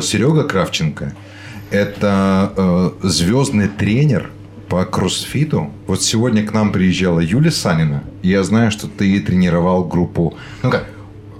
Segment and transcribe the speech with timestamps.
[0.00, 1.12] Серега Кравченко–
[1.72, 4.30] это э, звездный тренер
[4.68, 5.72] по кроссфиту.
[5.88, 8.04] Вот сегодня к нам приезжала Юлия Санина.
[8.22, 10.36] И я знаю, что ты тренировал группу...
[10.62, 10.86] Ну как,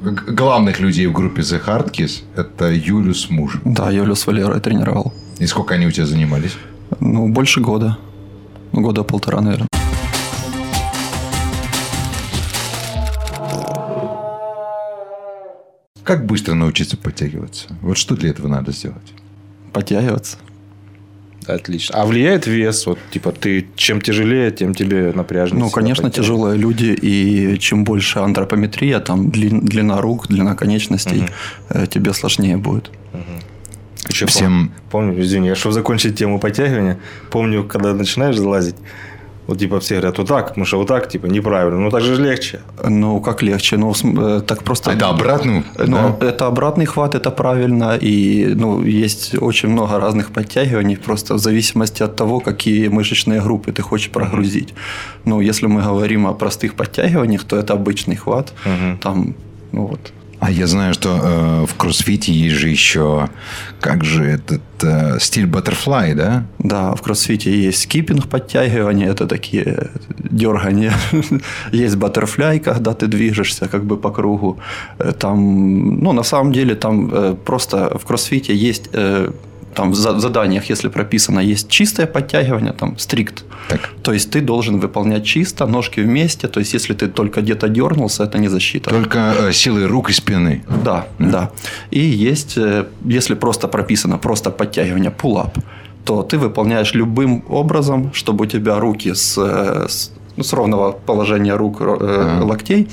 [0.03, 3.61] главных людей в группе The Hard Kiss– это Юлю с мужем.
[3.65, 5.13] Да, Юлю с Валерой тренировал.
[5.39, 6.57] И сколько они у тебя занимались?
[6.99, 7.97] Ну, больше года.
[8.73, 9.68] Года полтора, наверное.
[16.09, 17.67] Как быстро научиться подтягиваться?
[17.83, 19.13] Вот что для этого надо сделать?
[19.75, 20.39] Подтягиваться.
[21.47, 21.97] Отлично.
[22.01, 22.87] А влияет вес?
[22.87, 25.61] Вот, типа, ты чем тяжелее, тем тебе напряжнее.
[25.65, 31.25] Ну, конечно, тяжелые люди, и чем больше антропометрия, там длин- длина рук, длина конечностей,
[31.69, 32.91] э, тебе сложнее будет.
[34.09, 36.97] Еще Всем- пом- Помню, извини, чтобы закончить тему подтягивания,
[37.31, 38.77] помню, когда начинаешь залазить,
[39.49, 41.81] вот типа все говорят, вот так, потому что вот так, типа, неправильно.
[41.81, 42.61] Ну, так же легче.
[42.85, 43.77] Ну, как легче?
[43.79, 44.91] Ну, э, так просто...
[44.91, 45.65] Это обратно?
[45.79, 46.27] Ну, да?
[46.27, 47.97] это обратный хват, это правильно.
[47.97, 53.73] И ну, есть очень много разных подтягиваний, просто в зависимости от того, какие мышечные группы
[53.73, 54.75] ты хочешь прогрузить.
[55.25, 58.53] Ну, если мы говорим о простых подтягиваниях, то это обычный хват.
[59.01, 59.35] Там,
[59.73, 60.13] ну вот.
[60.41, 63.29] А я знаю, что э, в кроссфите есть же еще,
[63.81, 66.45] как же этот э, стиль баттерфлай, да?
[66.59, 70.93] Да, в кроссфите есть скиппинг подтягивания, это такие дергания.
[71.73, 74.59] есть баттерфляй, когда ты движешься как бы по кругу.
[74.99, 79.33] Э, Там, ну, на самом деле, там э, просто в кроссфите есть э,
[79.79, 83.45] там в за- в заданиях, если прописано, есть чистое подтягивание, там стрикт.
[83.69, 83.81] Так.
[84.03, 86.49] То есть ты должен выполнять чисто, ножки вместе.
[86.49, 88.91] То есть если ты только где-то дернулся, это не защита.
[88.91, 90.63] Только э, силой рук и спины.
[90.85, 91.51] Да, да.
[91.93, 95.51] И есть, э, если просто прописано просто подтягивание pull-up,
[96.05, 100.91] то ты выполняешь любым образом, чтобы у тебя руки с, э, с, ну, с ровного
[101.07, 102.45] положения рук, э, Ага.
[102.45, 102.89] локтей.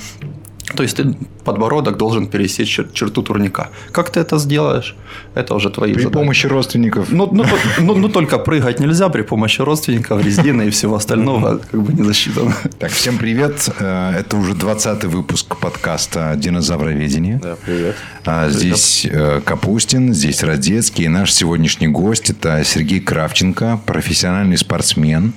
[0.75, 3.69] То есть ты подбородок должен пересечь чер- черту турника.
[3.91, 4.95] Как ты это сделаешь?
[5.35, 6.13] Это уже твои При задачи.
[6.13, 7.11] помощи родственников.
[7.11, 11.59] Ну, ну, то- ну, ну, только прыгать нельзя при помощи родственников, резины и всего остального
[11.71, 12.53] как бы не засчитано.
[12.79, 13.69] Так, всем привет.
[13.79, 17.39] Э, Это уже 20 выпуск подкаста «Динозавроведение».
[17.43, 17.95] Да, привет.
[18.25, 21.05] А Здесь э, Капустин, здесь Родецкий.
[21.05, 25.33] И наш сегодняшний гость– это Сергей Кравченко, профессиональный спортсмен.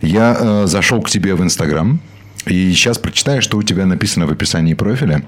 [0.00, 2.00] Я э, зашел к тебе в Инстаграм.
[2.46, 5.22] И сейчас прочитаю, что у тебя написано в описании профиля.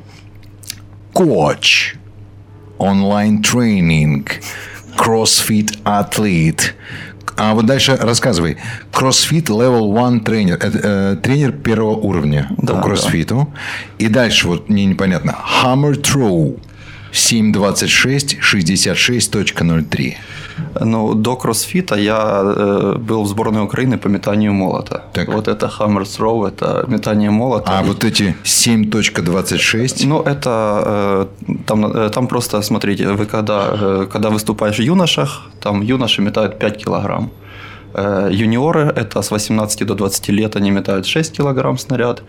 [1.12, 1.94] Коч.
[2.78, 4.41] Онлайн-тренинг.
[4.97, 6.74] Кроссфит атлет.
[7.36, 8.58] А вот дальше рассказывай.
[8.92, 10.56] Кроссфит level one тренер.
[10.56, 13.53] Это, э, тренер первого уровня Да, по кроссфиту.
[13.98, 15.36] И дальше вот мне непонятно.
[15.62, 16.60] Hammer throw.
[17.12, 20.16] 726 66.03.
[20.81, 25.03] Ну, до кроссфита я э, был в сборной Украины по метанию молота.
[25.12, 25.28] Так.
[25.28, 27.78] Вот это Hammer Throw, это метание молота.
[27.78, 30.06] А И- вот эти 7.26.
[30.06, 31.26] Ну, это э,
[31.66, 36.59] там, э, там просто, смотрите, вы когда, э, когда выступаешь в юношах, там юноши метают
[36.59, 37.31] 5 килограмм.
[37.94, 42.22] Э, Юниоры– это с 18 до 20 лет, они метают 6 килограмм снаряд.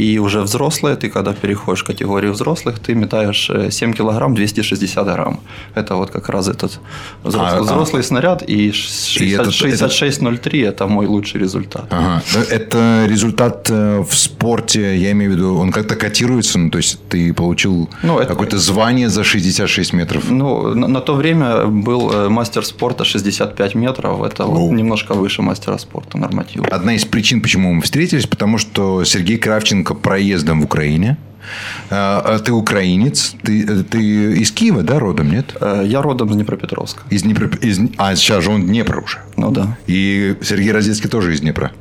[0.00, 5.04] И уже взрослые, ты когда переходишь в категорию взрослых, ты метаешь э, 7 килограмм 260
[5.06, 5.40] грамм.
[5.76, 6.80] Это вот как раз этот
[7.22, 7.62] взрослый, А, а.
[7.62, 8.42] взрослый снаряд.
[8.42, 11.84] И 60 этот- 66.03– это мой лучший результат.
[11.90, 12.22] Ага.
[12.34, 16.78] Ну, Это результат э, в спорте, я имею в виду, он как-то котируется, ну, то
[16.78, 20.30] есть ты получил Ну, это- какое-то звание за 66 метров.
[20.30, 24.22] Ну, на, на то время был э, мастер спорта 65 метров.
[24.22, 24.72] Это вот Оу.
[25.12, 26.62] Немножко выше мастера спорта норматив.
[26.70, 31.16] Одна из причин, почему мы встретились, потому что Сергей Кравченко проездом в Украине.
[31.90, 33.98] А, а Ты украинец, ты, ты
[34.40, 35.56] из Киева, да, родом, нет?
[35.60, 37.02] Э, Я родом из Днепропетровска.
[37.10, 39.18] Из Днепра, из- а сейчас же он Днепр уже.
[39.36, 39.76] Ну да.
[39.88, 41.72] И Сергей Розецкий тоже из Днепра.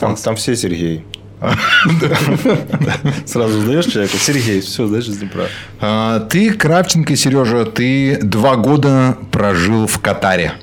[0.00, 1.04] Там, там все Сергей.
[3.24, 5.44] Сразу сдаешь человеку, Сергей, все, знаешь, из Днепра.
[5.80, 10.54] А, Ты, Кравченко, Сережа, ты два года прожил в Катаре.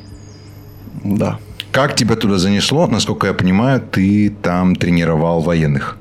[1.06, 1.40] Да.
[1.76, 2.88] Как тебя туда занесло?
[2.88, 5.98] Насколько я понимаю, ты там тренировал военных.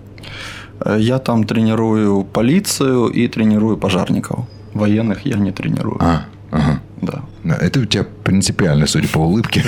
[0.84, 4.38] Э, Я там тренирую полицию и тренирую пожарников.
[4.72, 5.96] Военных я не тренирую.
[6.00, 6.80] А, ага.
[7.74, 9.64] Это у тебя принципиально, судя по улыбке.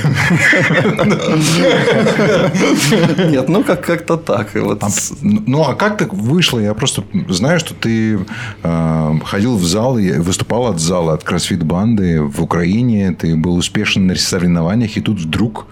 [3.30, 4.54] Нет, ну как- как-то так.
[4.54, 4.88] И Вот А,
[5.22, 6.60] Ну, а как так вышло?
[6.60, 8.20] Я просто знаю, что ты
[8.62, 13.10] э, ходил в зал и выступал от зала, от кроссфит-банды в Украине.
[13.12, 15.66] Ты был успешен на соревнованиях, и тут вдруг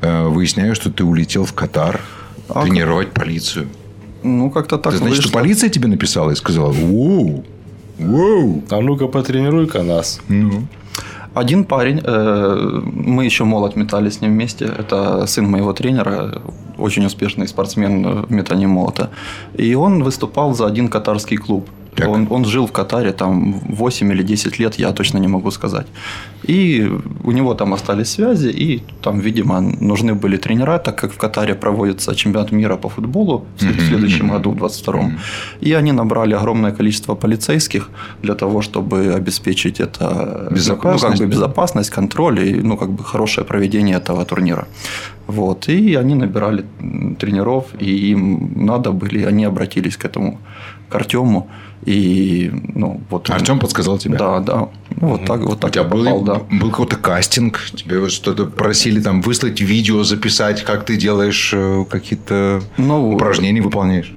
[0.00, 2.00] э, выясняю, что ты улетел в Катар
[2.48, 3.68] А тренировать полицию.
[4.24, 7.44] ну как-то так Это значит, что полиция тебе написала и сказала, воу,
[7.98, 8.64] воу.
[8.70, 10.20] А ну-ка потренируй-ка нас.
[10.28, 10.66] Ну,
[11.36, 14.64] Один парень, э, мы еще молот метали с ним вместе.
[14.64, 16.40] Это сын моего тренера,
[16.78, 19.10] очень успешный спортсмен в метании молота.
[19.52, 21.68] И он выступал за один катарский клуб.
[21.96, 22.08] Так.
[22.08, 25.86] Он, он жил в Катаре там 8 или 10 лет, я точно не могу сказать.
[26.48, 26.90] И
[27.24, 31.54] у него там остались связи, и там, видимо, нужны были тренера, так как в Катаре
[31.54, 35.18] проводится чемпионат мира по футболу в след- в следующем году, в 22-м.
[35.60, 37.88] И они набрали огромное количество полицейских
[38.22, 42.88] для того, чтобы обеспечить это ну, ну, как Безопасность, бы безопасность, контроль и ну, как
[42.90, 44.66] бы хорошее проведение этого турнира.
[45.26, 45.68] Вот.
[45.68, 46.64] И они набирали
[47.18, 50.38] тренеров, и им надо были, они обратились к этому,
[50.88, 51.48] к Артему.
[51.86, 53.30] И, ну, вот.
[53.30, 54.18] Артем подсказал тебе?
[54.18, 54.68] Да, да.
[55.00, 56.34] Ну, вот так, вот У так тебя я был, попал, да.
[56.50, 57.60] был какой-то кастинг?
[57.76, 64.12] Тебе что-то просили там выслать видео, записать, как ты делаешь э, какие-то Ну, упражнения, выполняешь?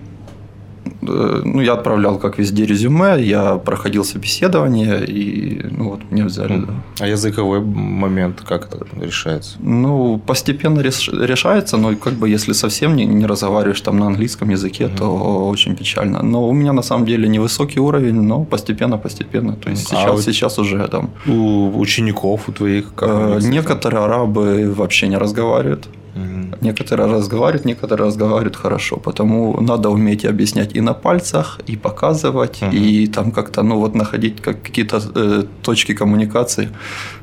[1.01, 6.57] Э, ну, я отправлял, как везде, резюме, я проходил собеседование, и, ну, вот, меня взяли,
[6.65, 6.73] да.
[6.99, 9.57] А языковой момент как это решается?
[9.59, 14.49] Ну, постепенно реш- решается, но как бы если совсем не, не разговариваешь там на английском
[14.49, 16.21] языке, то очень печально.
[16.23, 19.53] Но у меня на самом деле невысокий уровень, но постепенно-постепенно.
[19.53, 24.03] То есть А сейчас, вот- сейчас уже там У учеников, у твоих, как э, некоторые
[24.03, 25.87] арабы вообще не разговаривают.
[26.19, 26.55] Мгм.
[26.61, 28.97] Некоторые разговаривают, некоторые разговаривают хорошо.
[28.97, 32.71] Потому надо уметь объяснять и на пальцах, и показывать, Мгм.
[32.77, 36.69] и там как-то, ну вот находить как какие-то э, точки коммуникации.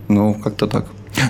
[0.09, 0.85] Ну, как-то так.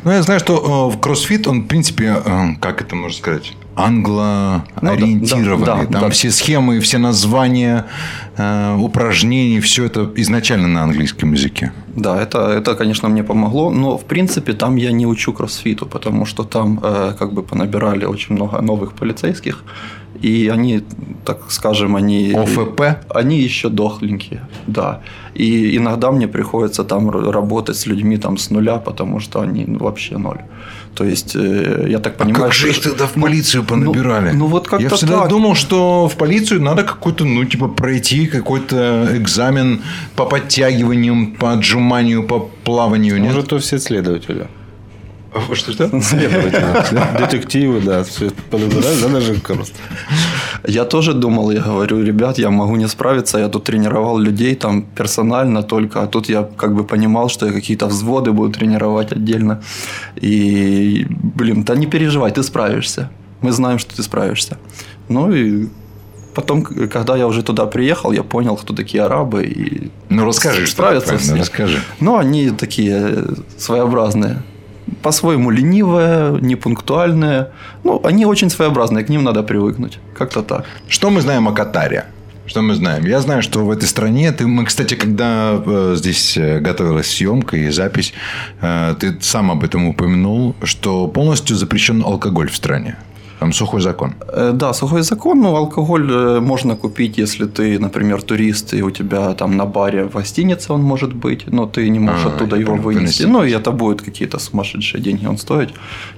[0.04, 3.52] Ну, я знаю, что э, в кроссфит он, в принципе, э, как это можно сказать,
[3.76, 5.58] англо-ориентированный.
[5.58, 6.10] Ну, да, да, Там да.
[6.10, 7.84] все схемы, все названия
[8.36, 11.72] э, упражнений, все это изначально на английском языке.
[11.94, 16.26] Да, это, это, конечно, мне помогло, но в принципе там я не учу кроссфиту, потому
[16.26, 19.62] что там э, как бы понабирали очень много новых полицейских,
[20.22, 20.82] и они,
[21.24, 22.32] так скажем, они...
[22.32, 22.80] ОФП?
[23.08, 25.00] Они еще дохленькие, да.
[25.34, 29.78] И иногда мне приходится там работать с людьми там с нуля, потому что они ну,
[29.78, 30.40] вообще ноль.
[30.94, 32.44] То есть, э, я так А понимаю...
[32.44, 34.32] как же их тогда в полицию понабирали?
[34.32, 35.28] ну, вот как-то Я всегда так.
[35.28, 39.82] думал, что в полицию надо какой-то, ну, типа, пройти какой-то экзамен
[40.14, 43.20] по подтягиваниям, по отжиманию, по плаванию.
[43.20, 43.34] Нет?
[43.34, 44.46] Может, то все следователи.
[45.54, 45.88] Что-что?
[47.18, 48.02] Детективы, да.
[48.04, 49.74] Все да, даже просто.
[50.66, 54.82] Я тоже думал, я говорю, ребят, я могу не справиться, я тут тренировал людей там
[54.82, 59.62] персонально только, а тут я как бы понимал, что я какие-то взводы буду тренировать отдельно.
[60.16, 63.10] И, блин, да не переживай, ты справишься.
[63.42, 64.58] Мы знаем, что ты справишься.
[65.08, 65.68] Ну и
[66.34, 69.44] потом, когда я уже туда приехал, я понял, кто такие арабы.
[69.44, 69.90] И...
[70.08, 71.40] Ну, расскажи, что Справятся такое, ну, все.
[71.42, 71.78] расскажи.
[72.00, 73.24] Ну, они такие
[73.58, 74.42] своеобразные.
[75.02, 77.50] По-своему ленивые, непунктуальные.
[77.84, 79.98] Ну, они очень своеобразные, к ним надо привыкнуть.
[80.14, 80.64] Как-то так.
[80.88, 82.06] Что мы знаем о Катаре?
[82.46, 83.04] Что мы знаем?
[83.04, 87.56] Я знаю, что в этой стране ты, мы, кстати, когда э, здесь э, готовилась съемка
[87.56, 88.14] и запись,
[88.60, 92.96] э, ты сам об этом упомянул, что полностью запрещен алкоголь в стране.
[93.38, 94.14] Там сухой закон.
[94.28, 98.90] Э, Да, сухой закон, но алкоголь э, можно купить, если ты, например, турист, и у
[98.90, 102.56] тебя там на баре в гостинице он может быть, но ты не можешь А, оттуда
[102.56, 103.24] его понял, вынести.
[103.24, 105.70] Ну, и это будет какие-то сумасшедшие деньги он стоить.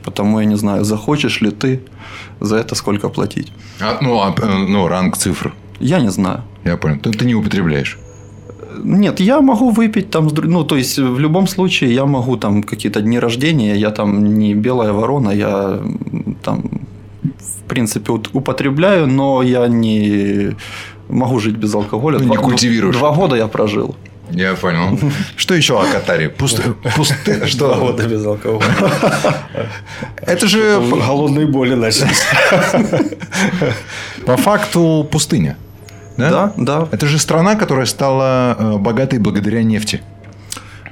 [0.05, 1.81] Потому я не знаю, захочешь ли ты
[2.41, 3.53] за это сколько платить.
[3.81, 5.53] А, ну, а, э, ну, ранг цифр.
[5.81, 6.43] Я не знаю.
[6.65, 6.99] Я понял.
[6.99, 7.99] Ты, ты не употребляешь.
[8.85, 13.01] Нет, я могу выпить там, ну, то есть, в любом случае, я могу там какие-то
[13.01, 15.81] дни рождения, я там не белая ворона, я
[16.43, 16.63] там,
[17.69, 20.57] в принципе, ут- употребляю, но я не
[21.09, 22.19] могу жить без алкоголя.
[22.19, 22.97] Ну, не Два- культивируешь.
[22.97, 23.95] Два года я прожил.
[24.31, 24.99] Я понял.
[25.37, 26.29] Что еще о Катаре?
[26.31, 26.61] Пуст...
[26.97, 27.75] пусты- Два Что?
[27.75, 28.65] года без алкоголя.
[30.27, 32.23] Это же Голодные боли начались.
[34.27, 35.57] по факту пустыня.
[36.17, 36.31] Да?
[36.31, 36.89] Да, да.
[36.91, 40.01] Это же страна, которая стала э, богатой благодаря нефти.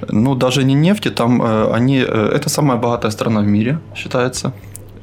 [0.09, 1.97] Ну, даже не нефти, там э, они...
[2.07, 4.51] э, это самая богатая страна в мире, считается.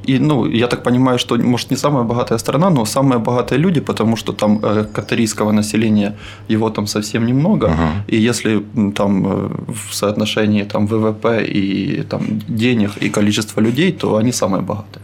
[0.07, 3.81] И, ну, я так понимаю, что, может, не самая богатая страна, но самые богатые люди,
[3.81, 6.15] потому что там э, катарийского населения,
[6.49, 7.67] его там совсем немного.
[7.67, 7.89] Ага.
[8.07, 8.63] И если
[8.95, 14.61] там э, в соотношении там, ВВП и там, денег и количества людей, то они самые
[14.61, 15.01] богатые.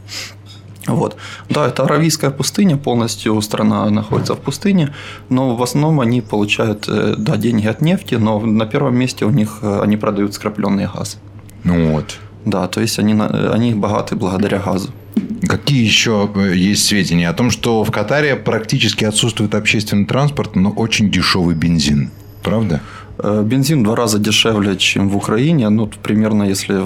[0.87, 1.15] Вот.
[1.49, 4.93] Да, это Аравийская пустыня, полностью страна находится в пустыне,
[5.29, 9.29] но в основном они получают э, да, деньги от нефти, но на первом месте у
[9.29, 11.17] них э, они продают скрапленный газ.
[11.63, 12.17] Ну вот.
[12.45, 14.89] Да, то есть они, они богаты благодаря газу.
[15.47, 20.71] Какие еще э, есть сведения о том, что в Катаре практически отсутствует общественный транспорт, но
[20.71, 22.11] очень дешевый бензин?
[22.43, 22.81] Правда?
[23.17, 25.69] Э, Бензин в два раза дешевле, чем в Украине.
[25.69, 26.81] Ну, примерно, если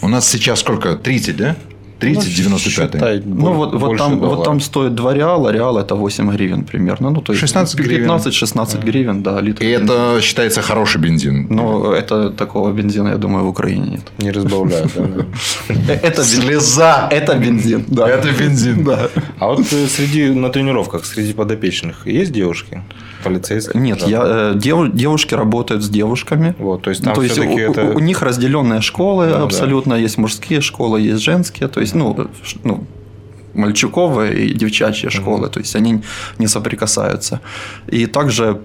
[0.00, 0.96] У нас сейчас сколько?
[0.96, 1.56] 30, да?
[2.02, 2.58] 30-95.
[2.58, 6.30] считай, Ну, бо- вот, вот, больше там, вот там стоит 2 реала, реал это 8
[6.32, 7.10] гривен примерно.
[7.10, 8.10] Ну, то есть 16 гривен.
[8.10, 9.62] 15-16 гривен, да, литр.
[9.64, 9.92] И бензина.
[9.92, 11.46] это считается хороший бензин.
[11.50, 14.02] Но это такого бензина, я думаю, в Украине нет.
[14.18, 14.92] Не разбавляют,
[16.02, 17.08] Это, Слеза.
[17.10, 18.08] это бензин, да.
[18.08, 18.84] Это бензин.
[18.92, 19.08] Да.
[19.38, 22.82] А вот э, среди на тренировках, среди подопечных есть девушки?
[23.24, 23.82] Полицейские?
[23.82, 24.06] Нет, Да.
[24.06, 26.54] я, э, дев- девушки работают с девушками.
[26.58, 27.82] Вот, то есть Ну, там то есть у, это...
[27.94, 29.42] у них разделенные школы Да, да.
[29.44, 29.94] абсолютно.
[29.94, 31.68] Есть мужские школы, есть женские.
[31.68, 32.84] То есть, ну, ш- ну
[33.54, 36.00] мальчуковые и девчачьи школы, то есть они
[36.38, 37.40] не соприкасаются.
[37.86, 38.58] И также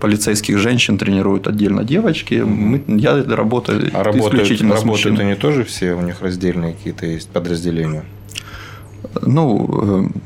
[0.00, 2.36] полицейских женщин тренируют отдельно девочки.
[2.36, 5.32] Мы, я работаю А работают, исключительно с работают мужчинами.
[5.32, 8.04] они тоже все, у них раздельные какие-то есть подразделения?
[9.20, 10.18] Ну, э,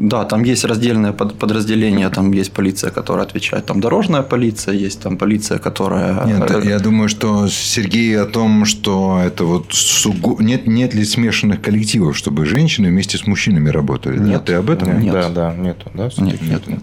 [0.00, 5.00] да, там есть раздельное под- подразделение, там есть полиция, которая отвечает, там дорожная полиция, есть
[5.02, 6.24] там полиция, которая...
[6.24, 11.04] Нет, э, я думаю, что Сергей о том, что это вот сугу- нет, нет ли
[11.04, 14.18] смешанных коллективов, чтобы женщины вместе с мужчинами работали.
[14.18, 14.46] Нет.
[14.46, 14.98] Ты об этом?
[15.00, 15.12] Нет.
[15.12, 16.08] Да, да, нету, да?
[16.16, 16.80] Нет, нет, нет.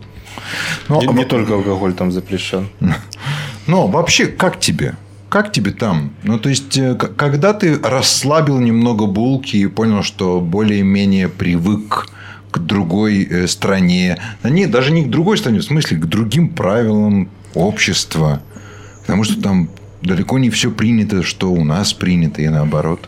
[0.88, 2.68] Ну, Не, а не только алкоголь там запрещен.
[3.68, 4.96] Но вообще, как тебе?
[5.30, 6.12] Как тебе там?
[6.24, 12.08] Ну, то есть, э, когда ты расслабил немного булки и понял, что более-менее привык
[12.66, 18.42] другой э, стране, не, даже не к другой стране, в смысле, к другим правилам общества,
[19.02, 19.70] потому что там
[20.02, 23.08] далеко не все принято, что у нас принято, и наоборот.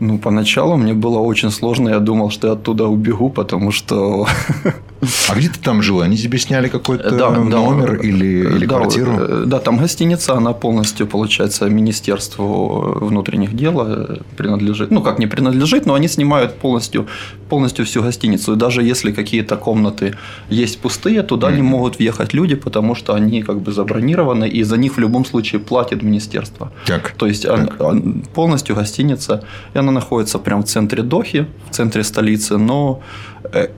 [0.00, 1.90] Ну, поначалу мне было очень сложно.
[1.90, 4.26] Я думал, что я оттуда убегу, потому что...
[5.28, 6.00] А где ты там жил?
[6.00, 7.40] Они тебе сняли какой-то Да, да.
[7.40, 9.12] номер или, или Да, квартиру?
[9.18, 14.90] э, Да, там гостиница, она полностью, получается, Министерству внутренних дел э, принадлежит.
[14.90, 17.06] Ну, как не принадлежит, но они снимают полностью,
[17.48, 18.52] полностью всю гостиницу.
[18.52, 20.14] И даже если какие-то комнаты
[20.50, 24.76] есть пустые, туда не могут въехать люди, потому что они как бы забронированы, и за
[24.76, 26.70] них в любом случае платит министерство.
[26.86, 27.10] Так.
[27.16, 29.42] То есть он- он- полностью гостиница,
[29.74, 32.56] и она находится прямо в центре Дохи, в центре столицы.
[32.58, 33.00] Но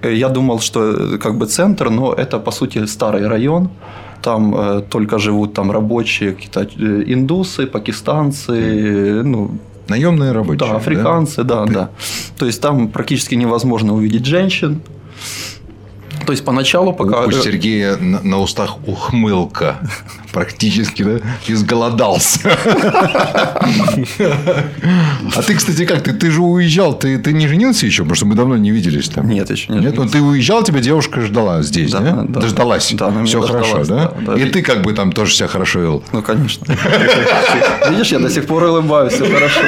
[0.02, 3.68] я думал, что э, как бы центр, но это по сути старый район.
[4.22, 9.50] Там э, только живут там рабочие, какие-то э, индусы, пакистанцы, э, ну,
[9.88, 10.70] Наемные рабочие.
[10.70, 11.88] да, африканцы, да, да.
[12.38, 14.80] То есть там практически невозможно увидеть женщин.
[16.26, 17.24] То есть поначалу, пока...
[17.24, 19.76] У э, Сергея на, на устах ухмылка.
[20.32, 21.20] Практически, да?
[21.46, 22.40] Изголодался.
[25.36, 26.02] А ты, кстати, как?
[26.02, 28.02] Ты, ты же уезжал, ты, ты не женился еще?
[28.02, 29.28] Потому что мы давно не виделись там.
[29.28, 32.00] Нет, еще не Нет, ну ты уезжал, тебя девушка ждала здесь, да?
[32.00, 32.40] Да, да.
[32.40, 32.92] Дождалась.
[32.94, 34.12] Да, Все хорошо, да.
[34.36, 36.04] И ты как бы там тоже себя хорошо вел.
[36.12, 36.66] Ну, конечно.
[37.90, 39.60] Видишь, я до сих пор улыбаюсь, все хорошо.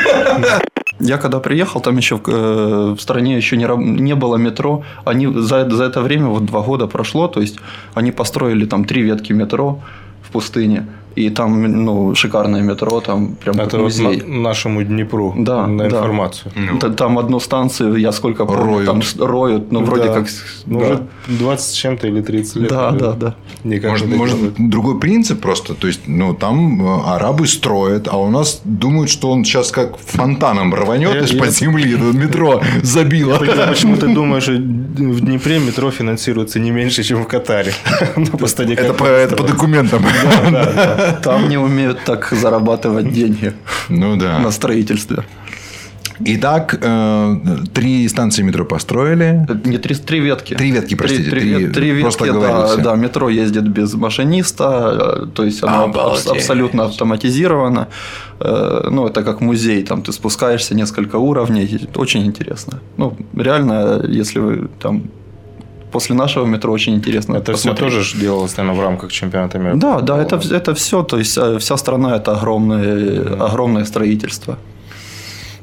[1.00, 3.66] Я когда приехал, там еще в, э, в стране еще не,
[4.00, 4.82] не было метро.
[5.04, 7.58] Они за, за это время, вот два года прошло, то есть
[7.94, 9.80] они построили там три ветки метро
[10.22, 10.86] в пустыне.
[11.16, 14.22] И там, ну, шикарное метро, там прям как Это вот музей.
[14.26, 15.96] на- нашему Днепру Да, на да.
[15.96, 16.52] информацию.
[16.80, 18.86] Т- Там одну станцию, я сколько помню, Роют.
[18.86, 20.12] там роют, ну, вроде Да.
[20.14, 20.28] как...
[20.28, 20.86] с- Ну, да.
[20.86, 21.00] уже
[21.38, 22.68] 20 с чем-то или 30 лет.
[22.68, 23.34] да, да, да.
[23.64, 25.74] Никак Может, может другой принцип просто.
[25.74, 29.96] То есть, ну, там э, арабы строят, а у нас думают, что он сейчас как
[29.98, 31.94] фонтаном рванет Я- из-под я- земли.
[31.94, 33.38] Это метро забило.
[33.68, 37.72] Почему ты думаешь, что в Днепре метро финансируется не меньше, чем в Катаре?
[38.16, 40.02] Ну, по Это как по, это по документам.
[41.22, 43.52] Там не умеют так зарабатывать деньги
[43.88, 44.38] Ну да.
[44.38, 45.24] на строительстве.
[46.18, 47.36] Итак, э,
[47.74, 49.46] три станции метро построили.
[49.64, 50.54] Не три, три ветки.
[50.54, 52.96] Три ветки, простите, Три, три- три, три ветки, просто да, да.
[52.96, 54.64] Метро ездит без машиниста,
[55.24, 56.26] э, то есть оно Обалдеть.
[56.26, 57.88] абс- абсолютно автоматизировано.
[58.40, 62.80] Э, Ну, это как музей, там ты спускаешься несколько уровней, очень интересно.
[62.96, 65.02] Ну, реально, если вы там
[65.96, 67.36] после нашего метро очень интересно.
[67.36, 67.90] Это все посмотреть.
[67.90, 69.76] тоже ж делалось, наверное, в рамках чемпионата мира.
[69.76, 74.58] Да, да, это, это все, то есть э, вся страна это огромное, огромное строительство.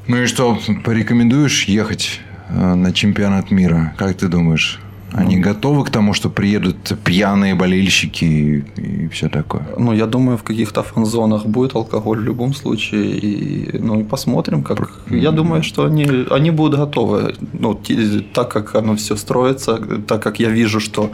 [0.08, 3.94] Ну и что, порекомендуешь ехать э, на чемпионат мира?
[3.96, 4.80] Как ты думаешь?
[5.14, 9.62] Они готовы к тому, что приедут пьяные болельщики и, и все такое?
[9.78, 13.18] Ну, я думаю, в каких-то фан-зонах будет алкоголь в любом случае.
[13.18, 14.90] И, ну, и посмотрим, как.
[15.10, 17.34] Я думаю, что они, они будут готовы.
[17.52, 17.80] Ну,
[18.32, 21.10] так как оно все строится, так как я вижу, что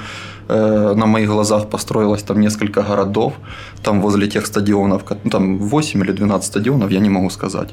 [0.48, 3.34] э, на моих глазах построилось там несколько городов,
[3.82, 7.68] там возле тех стадионов, ну, там 8 или 12 стадионов, я не могу сказать.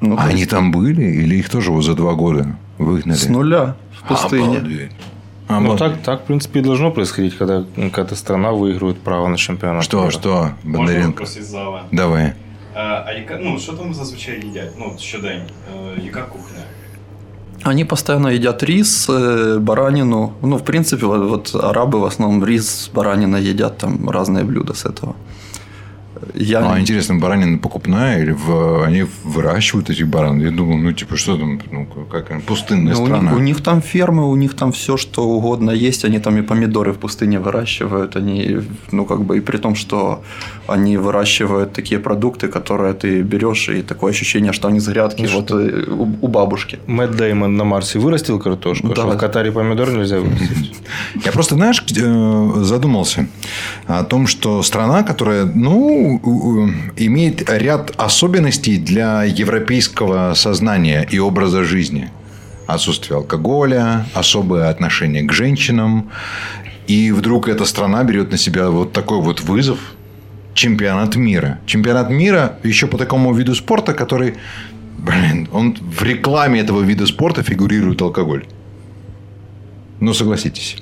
[0.00, 3.16] Ну, А то они есть там были или их тоже вот за два года выгнали?
[3.16, 4.58] с нуля в пустыне.
[4.58, 4.90] Обалдеть.
[5.48, 5.78] Ну, Обалдеть.
[5.78, 9.84] так, так, в принципе, и должно происходить, когда какая-то страна выигрывает право на чемпионат.
[9.84, 10.10] Что, мира.
[10.10, 11.22] что, Бондаренко?
[11.22, 11.82] із зала.
[11.92, 12.32] Давай.
[12.74, 14.70] А, а яка, ну, що там зазвичай їдять?
[14.78, 15.42] Ну, щодень.
[15.96, 16.62] Е, яка кухня?
[17.64, 20.32] Они постоянно едят рис, э, баранину.
[20.42, 24.74] Ну, в принципе, вот, вот арабы в основном рис с бараниной едят, там разные блюда
[24.74, 25.14] с этого.
[26.34, 26.70] Я...
[26.72, 28.82] А интересно, баранина покупная или в...
[28.84, 30.40] они выращивают этих баран?
[30.40, 33.30] Я думал, ну типа что там, ну как пустынная Ну, у, страна.
[33.30, 36.04] них, у них там фермы, у них там все, что угодно есть.
[36.04, 38.16] Они там и помидоры в пустыне выращивают.
[38.16, 38.58] Они,
[38.92, 40.22] ну, как бы, и при том, что
[40.68, 45.40] они выращивают такие продукты, которые ты берешь, и такое ощущение, что они с грядки Ну,
[45.40, 46.78] вот э, у, у бабушки.
[46.86, 49.02] Мэтт Дэймон на Марсе вырастил картошку, а Да.
[49.02, 50.74] что в Катаре помидор нельзя вырастить.
[51.24, 53.26] Я просто, знаешь, э, задумался
[53.86, 56.05] о том, что страна, которая, ну,
[56.96, 62.10] имеет ряд особенностей для европейского сознания и образа жизни.
[62.66, 66.10] Отсутствие алкоголя, особое отношение к женщинам.
[66.86, 69.78] И вдруг эта страна берет на себя вот такой вот вызов.
[70.54, 71.58] Чемпионат мира.
[71.66, 74.34] Чемпионат мира еще по такому виду спорта, который,
[74.98, 78.46] блин, он в рекламе этого вида спорта фигурирует алкоголь.
[80.00, 80.76] Ну, согласитесь.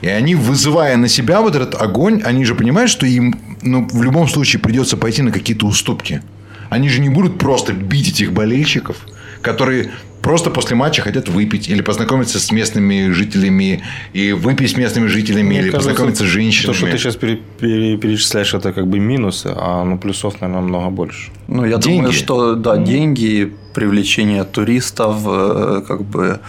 [0.00, 4.02] И они, вызывая на себя вот этот огонь, они же понимают, что им ну, в
[4.02, 6.22] любом случае придется пойти на какие-то уступки.
[6.68, 8.96] Они же не будут просто бить этих болельщиков,
[9.42, 9.90] которые
[10.22, 15.48] просто после матча хотят выпить или познакомиться с местными жителями и выпить с местными жителями
[15.48, 16.72] Мне или кажется, познакомиться с женщинами.
[16.72, 21.30] То, что ты сейчас перечисляешь, это как бы минусы, а ну плюсов, наверное, намного больше.
[21.48, 21.96] Ну, я Деньги.
[21.96, 26.40] думаю, что да, деньги, привлечение туристов, э, как бы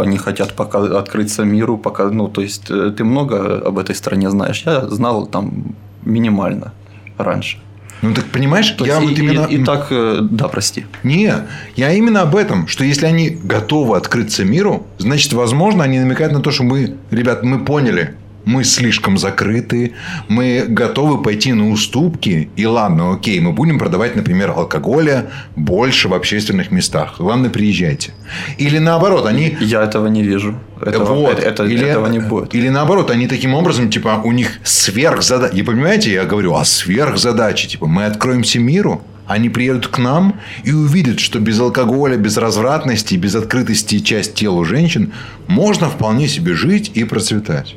[0.00, 4.30] они хотят пока открыться миру, пока, ну, то есть э, ты много об этой стране
[4.30, 4.62] знаешь.
[4.66, 5.74] Я знал там
[6.04, 6.72] минимально
[7.18, 7.58] раньше.
[8.02, 9.46] Ну, так понимаешь, То я есть вот и, именно...
[9.46, 10.84] и- и так, э, да, прости.
[11.04, 11.34] Не,
[11.76, 16.40] я именно об этом, что если они готовы открыться миру, значит, возможно, они намекают на
[16.40, 19.92] то, что мы, ребят, мы поняли, мы слишком закрыты,
[20.28, 26.14] мы готовы пойти на уступки, и ладно, окей, мы будем продавать, например, алкоголя больше в
[26.14, 27.16] общественных местах.
[27.18, 28.12] Главное, приезжайте.
[28.58, 30.58] Или наоборот, они Я этого не вижу.
[30.80, 31.38] Этого, вот.
[31.38, 32.54] это- или, этого не будет.
[32.54, 35.54] Или наоборот, они таким образом, типа, у них сверхзадача.
[35.54, 37.68] И понимаете, я говорю о сверхзадаче.
[37.68, 43.14] Типа, мы откроемся миру, они приедут к нам и увидят, что без алкоголя, без развратности,
[43.14, 45.12] без открытости часть тела женщин
[45.46, 47.76] можно вполне себе жить и процветать.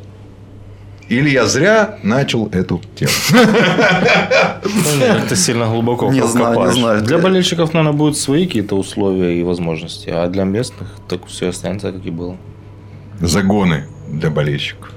[1.09, 3.11] Или я зря начал эту тему.
[4.63, 7.01] Ну, как-то сильно глубоко Не знаю, не знаю.
[7.03, 11.91] Для болельщиков, наверное, будут свои какие-то условия и возможности, а для местных так все останется,
[11.91, 12.35] как и было.
[13.21, 14.89] Загоны для болельщиков.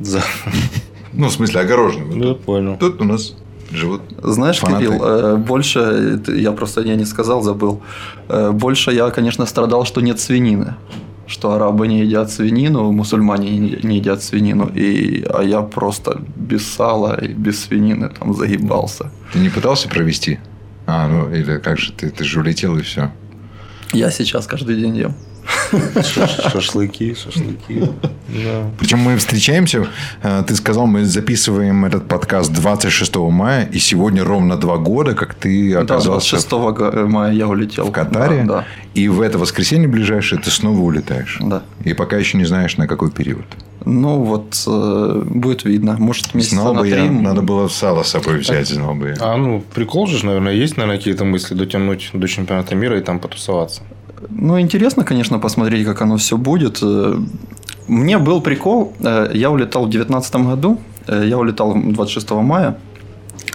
[0.00, 0.22] За-
[1.12, 2.28] Ну, в смысле, огороженные.
[2.28, 2.76] Я понял.
[2.76, 3.34] Тут у нас
[3.72, 4.86] живут Знаешь, фанаты.
[4.86, 7.82] Кирилл, э, больше, это я просто я не сказал, забыл.
[8.28, 10.74] Э, Больше я, конечно, страдал, что нет свинины.
[11.30, 14.68] Что арабы не едят свинину, мусульмане не едят свинину.
[14.74, 19.12] И, а я просто без сала и без свинины там загибался.
[19.32, 20.40] Ты не пытался провести?
[20.86, 23.12] А, ну, или как же ты, ты же улетел и все.
[23.92, 25.14] Я сейчас каждый день ем.
[25.72, 27.80] Шаш- Шашлыки, шашлыки.
[28.28, 28.70] Да.
[28.78, 29.86] Причем мы встречаемся,
[30.22, 35.34] э, ты сказал, мы записываем этот подкаст 26 мая, и сегодня ровно два года, как
[35.34, 37.86] ты Да, оказался 26 га- мая я улетел.
[37.86, 41.38] в Катаре, Да, и в это воскресенье ближайшее ты снова улетаешь.
[41.40, 41.62] да.
[41.84, 41.90] да.
[41.90, 43.44] И пока еще не знаешь, на какой период.
[43.84, 45.96] Ну, вот э, будет видно.
[45.98, 47.02] Может, месяца Знал на бы три.
[47.04, 49.16] я, надо было сало с собой взять, знал бы я.
[49.20, 53.18] А ну, прикол же, наверное, есть, наверное, какие-то мысли дотянуть до чемпионата мира и там
[53.18, 53.80] потусоваться.
[54.28, 56.78] Ну, интересно, конечно, посмотреть, как оно все будет.
[56.82, 57.14] Э,
[57.88, 58.92] Мне был прикол.
[59.00, 60.78] э, Я улетал в 2019 году.
[61.08, 62.74] э, Я улетал 26 мая.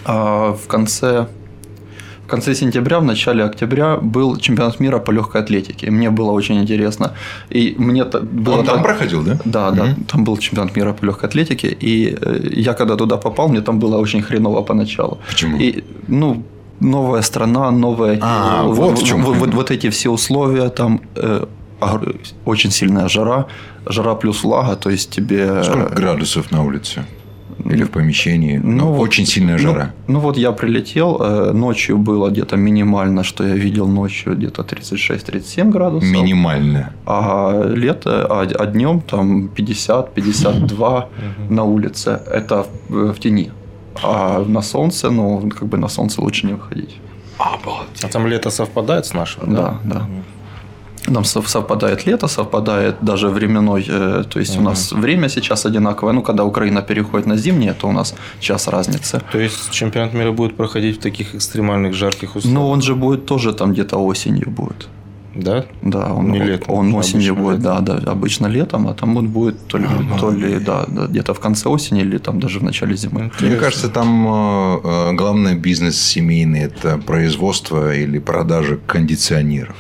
[0.05, 1.27] А в конце,
[2.25, 5.91] в конце сентября, в начале октября был чемпионат мира по легкой атлетике.
[5.91, 7.11] Мне было очень интересно.
[7.51, 9.37] И мне было Он там так- проходил, да?
[9.45, 10.03] Да, да, Мгм.
[10.05, 12.17] там был чемпионат мира по легкой атлетике, и
[12.61, 15.17] я когда туда попал, мне там было очень хреново поначалу.
[15.29, 15.57] Почему?
[15.59, 16.43] И, ну,
[16.79, 18.19] новая страна, новая...
[18.21, 19.23] А, э, вот в чём.
[19.23, 21.45] Вот, вот- вот эти все условия, там э,
[22.45, 23.45] очень сильная жара,
[23.89, 25.63] жара плюс влага, то есть тебе...
[25.63, 27.05] Сколько градусов на улице?
[27.71, 28.59] Или в помещении?
[28.63, 29.93] Ну, Ну, вот- очень сильная ну, жара.
[30.07, 35.71] Ну, вот я прилетел, э, ночью было где-то минимально, что я видел ночью, где-то 36-37
[35.71, 36.09] градусов.
[36.09, 36.93] Минимальная.
[37.05, 41.05] А лето, а, а днем там 50-52
[41.49, 42.19] на улице.
[42.31, 43.51] Это в, в тени.
[44.03, 46.95] А на солнце, ну, как бы на солнце лучше не выходить.
[48.03, 50.07] А там лето совпадает с нашим, Да, да.
[51.13, 56.13] Там сов- совпадает лето, совпадает даже временной, э, то есть у нас время сейчас одинаковое.
[56.13, 59.21] Ну, когда Украина переходит на зимнее, то у нас час разницы.
[59.31, 62.53] То есть чемпионат мира будет проходить в таких экстремальных жарких условиях?
[62.59, 64.87] Но он же будет тоже там где-то осенью будет.
[65.35, 65.65] Да?
[65.81, 67.83] Да, он, Не летом, он осенью будет, летом.
[67.85, 69.85] да, да, обычно летом, а там он будет то ли,
[70.19, 73.31] то ли да, да, где-то в конце осени или там даже в начале зимы.
[73.41, 79.75] Мне кажется, там э, э, главный бизнес семейный– это производство или продажа кондиционеров.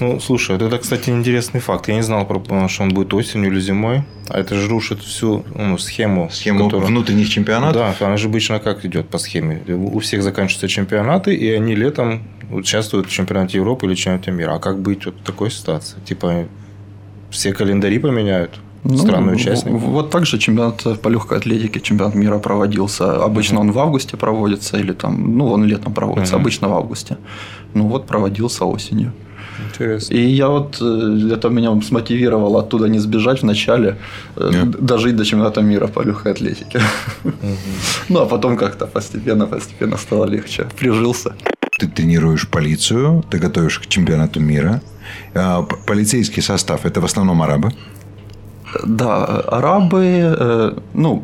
[0.00, 1.88] Ну, слушай, вот это, кстати, интересный факт.
[1.88, 4.02] Я не знал, про- что он будет осенью или зимой.
[4.30, 6.30] А это же рушит всю ну, схему.
[6.32, 7.96] Схему которая- внутренних чемпионатов?
[8.00, 9.60] Да, она же обычно как идет по схеме?
[9.68, 14.54] У всех заканчиваются чемпионаты, и они летом участвуют в чемпионате Европы или чемпионате мира.
[14.54, 15.96] А как быть вот в такой ситуации?
[16.04, 16.46] Типа,
[17.30, 18.50] все календари поменяют?
[18.82, 19.72] Ну, Странный участник.
[19.74, 23.22] Вот так же чемпионат по легкой атлетике, чемпионат мира проводился.
[23.24, 26.42] Обычно он в августе проводится, или там, ну, он летом проводится, Мгм.
[26.42, 27.16] обычно в августе.
[27.74, 29.12] Ну вот проводился осенью.
[29.68, 30.14] Интересно.
[30.14, 33.96] И я вот, э, это меня смотивировало оттуда не сбежать в начале,
[34.36, 36.80] э, дожить до чемпионата мира по легкой атлетике.
[38.08, 40.66] Ну, а потом как-то постепенно, постепенно стало легче.
[40.78, 41.34] Прижился.
[41.80, 44.80] Ты тренируешь полицию, ты готовишь к чемпионату мира.
[45.34, 47.72] А, Полицейский состав– это в основном арабы.
[48.84, 50.04] Да, арабы,
[50.38, 51.22] э, ну,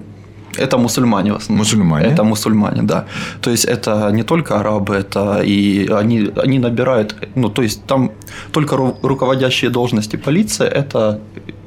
[0.58, 1.58] это мусульмане в основном.
[1.58, 2.06] Мусульмане?
[2.06, 3.04] Это мусульмане, да.
[3.40, 8.10] То есть это не только арабы, это и они, они набирают, ну, то есть там
[8.52, 11.20] только ру- руководящие должности полиции это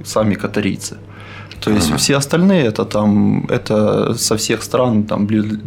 [0.03, 0.97] сами катарийцы.
[1.61, 5.59] То есть все остальные это там это со всех стран, там бли-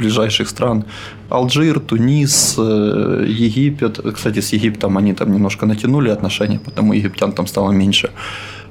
[0.00, 0.84] ближайших стран.
[1.30, 4.00] Алжир, Тунис, э, Египет.
[4.14, 8.10] Кстати, с Египтом они там немножко натянули отношения, потому египтян там стало меньше.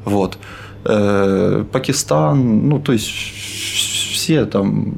[0.06, 0.38] Вот.
[0.86, 3.08] Э, Пакистан, ну то есть
[4.14, 4.94] все там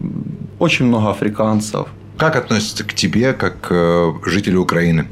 [0.60, 1.88] очень много африканцев.
[2.18, 5.08] Как относятся к тебе, как э, жителю Украины?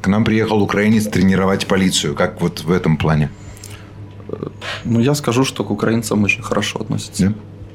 [0.00, 2.14] К нам приехал украинец тренировать полицию.
[2.14, 3.30] Как вот в этом плане?
[4.84, 7.26] Ну, я скажу, что к украинцам очень хорошо относятся.
[7.26, 7.32] Да?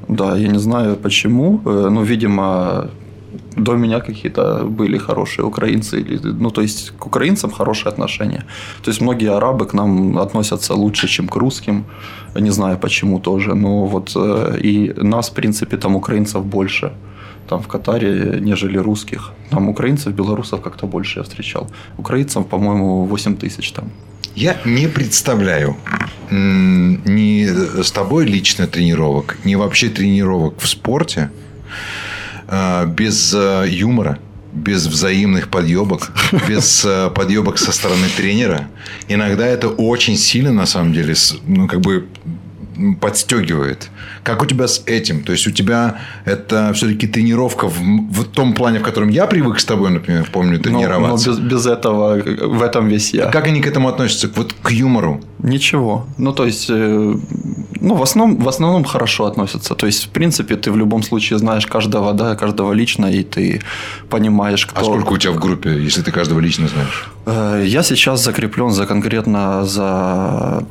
[0.08, 1.60] Да, я не знаю почему.
[1.64, 2.90] Э, Ну, видимо,
[3.58, 6.00] до меня какие-то были хорошие украинцы.
[6.00, 8.44] или- Ну, то есть, к украинцам хорошие отношения.
[8.82, 11.84] То есть, многие арабы к нам относятся лучше, чем к русским.
[12.40, 13.54] Не знаю почему тоже.
[13.54, 16.90] Но вот э, и нас, в принципе, там украинцев больше.
[17.48, 19.32] Там в Катаре, нежели русских.
[19.50, 21.66] Там украинцев, белорусов как-то больше я встречал.
[21.98, 23.84] Украинцев, по-моему, 8 тысяч там.
[24.36, 25.74] Я не представляю
[26.30, 27.46] ни
[27.82, 31.30] с тобой лично тренировок, ни вообще тренировок в спорте
[32.86, 34.18] без э, юмора,
[34.52, 36.12] без взаимных подъебок,
[36.48, 38.68] без э, подъебок со стороны тренера.
[39.08, 41.14] Иногда это очень сильно, на самом деле,
[41.46, 42.06] ну, как бы
[43.00, 43.90] подстегивает.
[44.22, 45.22] Как у тебя с этим?
[45.22, 49.58] То есть, у тебя это все-таки тренировка в, в том плане, в котором я привык
[49.58, 51.30] с тобой, например, помню, Но, но тренироваться.
[51.30, 53.26] без, без этого, э, в этом весь я.
[53.30, 54.28] Как они к этому относятся?
[54.36, 55.20] Вот к юмору.
[55.38, 56.06] Ничего.
[56.18, 57.14] Ну, то есть, э,
[57.80, 59.74] ну, в основном, в основном хорошо относятся.
[59.74, 63.60] То есть, в принципе, ты в любом случае знаешь каждого, да, каждого лично, и ты
[64.10, 64.80] понимаешь, кто...
[64.80, 67.08] А сколько у тебя в группе, если ты каждого лично знаешь?
[67.26, 70.64] Э, Я сейчас закреплен за конкретно за...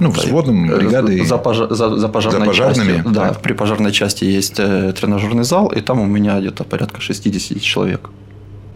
[0.00, 1.24] Ну, взводом, э, бригадой.
[1.26, 2.92] За, пожа- за, за пожарной За пожарными?
[2.96, 3.12] частью.
[3.12, 3.42] Да, Так.
[3.42, 8.10] при пожарной части есть э, тренажерный зал, и там у меня где-то порядка 60 человек.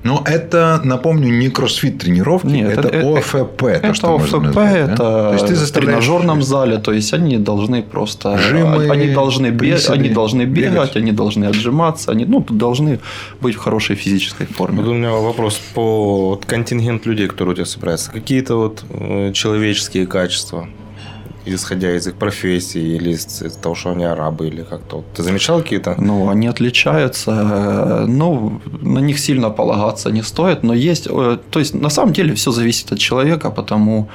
[0.04, 3.56] Но это, напомню, не кроссфит тренировки, Нет, это, это- ОФП.
[3.58, 4.92] то, Это что можно ОФП, назвать, да?
[4.94, 9.12] это То есть ты в заставляешь- тренажерном зале, то есть они должны просто Жимы, они
[9.14, 10.96] должны бе- приседы, они должны бегать, бегать.
[10.96, 12.98] они должны отжиматься, они ну должны
[13.40, 14.82] быть в хорошей физической форме.
[14.82, 18.10] Вот у меня вопрос по вот, контингент людей, которые у тебя собираются.
[18.10, 20.66] Какие-то вот э, человеческие качества,
[21.46, 25.02] исходя из их профессии или из, того, что они арабы или как-то.
[25.16, 25.94] Ты замечал какие-то?
[25.98, 27.30] Ну, они отличаются.
[27.30, 31.08] э, Ну, на них сильно полагаться не стоит, но есть...
[31.10, 34.08] э, То есть, на самом деле, все зависит от человека, потому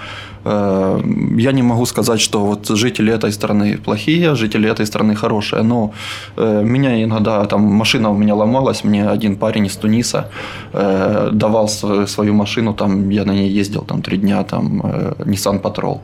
[0.45, 1.01] э,
[1.37, 5.91] я не могу сказать, что вот жители этой страны плохие, жители этой страны хорошие, но
[6.37, 10.29] меня иногда, там, машина у меня ломалась, мне один парень из Туниса
[10.73, 14.81] давал свою, машину, там, я на ней ездил, там, три дня, там,
[15.25, 15.99] Nissan Patrol,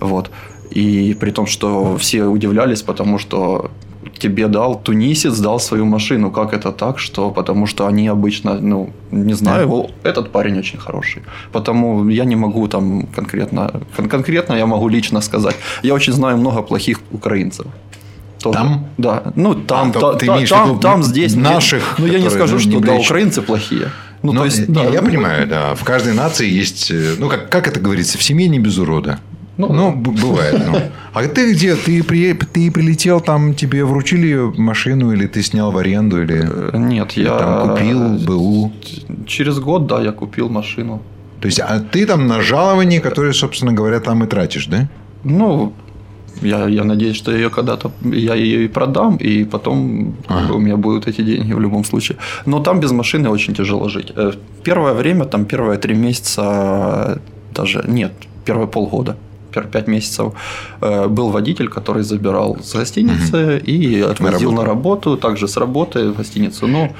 [0.00, 0.30] вот.
[0.74, 3.70] И при том, что все удивлялись, потому что
[4.18, 6.30] тебе дал тунисец, дал свою машину.
[6.30, 6.98] Как это так?
[6.98, 7.30] Что?
[7.30, 11.22] Потому что они обычно, ну, не знаю, о, этот парень очень хороший.
[11.52, 15.56] Потому я не могу там конкретно, кон- конкретно я могу лично сказать.
[15.82, 17.66] Я очень знаю много плохих украинцев.
[18.42, 18.58] Тоже.
[18.58, 18.86] Там?
[18.98, 19.22] Да.
[19.36, 21.34] Ну, там, А, та- ты та- там, виду там, здесь.
[21.36, 23.88] наших, Ну, я не скажу, ну, что не да, украинцы плохие.
[24.22, 25.74] Ну, Ну, то есть, не, да, я понимаю, да.
[25.74, 29.18] В каждой нации есть, э, ну, как, как это говорится, в семье не без урода.
[29.56, 30.62] Ну, Ну, бывает.
[30.66, 30.78] ну.
[31.12, 31.76] А ты где?
[31.76, 36.76] Ты, при, ты прилетел, там тебе вручили машину, или ты снял в аренду, или, э,
[36.76, 38.72] Нет, я там купил БУ?
[39.26, 41.00] Через год, да, я купил машину.
[41.40, 44.88] То есть, а ты там на жалование, которое, собственно говоря, там и тратишь, да?
[45.24, 45.72] Ну,
[46.42, 50.52] Я, я надеюсь, что ее когда-то я ее и продам, и потом Ага.
[50.54, 52.16] у меня будут эти деньги в любом случае.
[52.46, 54.12] Но там без машины очень тяжело жить.
[54.16, 54.32] Э,
[54.64, 57.20] Первое время, там первые три месяца,
[57.54, 58.12] даже нет,
[58.44, 59.16] первые полгода,
[59.54, 60.32] первые пять месяцев
[60.80, 64.62] э, был водитель, который забирал с гостиницы и отвозил работу.
[64.62, 66.66] на работу, также с работы в гостиницу.
[66.66, 66.92] Ну,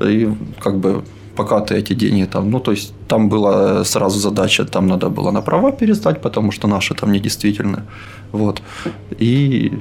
[0.00, 0.28] и
[0.60, 1.02] как бы
[1.36, 5.30] пока ты эти деньги там, ну, то есть там была сразу задача, там надо было
[5.30, 7.82] на права пересдать, потому что наши там недействительны.
[8.32, 8.62] Вот.
[9.20, 9.72] И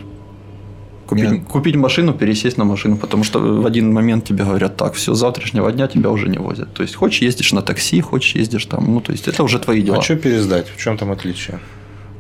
[1.08, 1.48] купить, Нет.
[1.48, 5.20] купить машину, пересесть на машину, потому что в один момент тебе говорят, так, все, с
[5.20, 6.74] завтрашнего дня тебя уже не возят.
[6.74, 9.82] То есть, хочешь ездишь на такси, хочешь ездишь там, ну, то есть, это уже твои
[9.82, 9.98] дела.
[9.98, 10.68] А что пересдать?
[10.70, 11.60] В чем там отличие?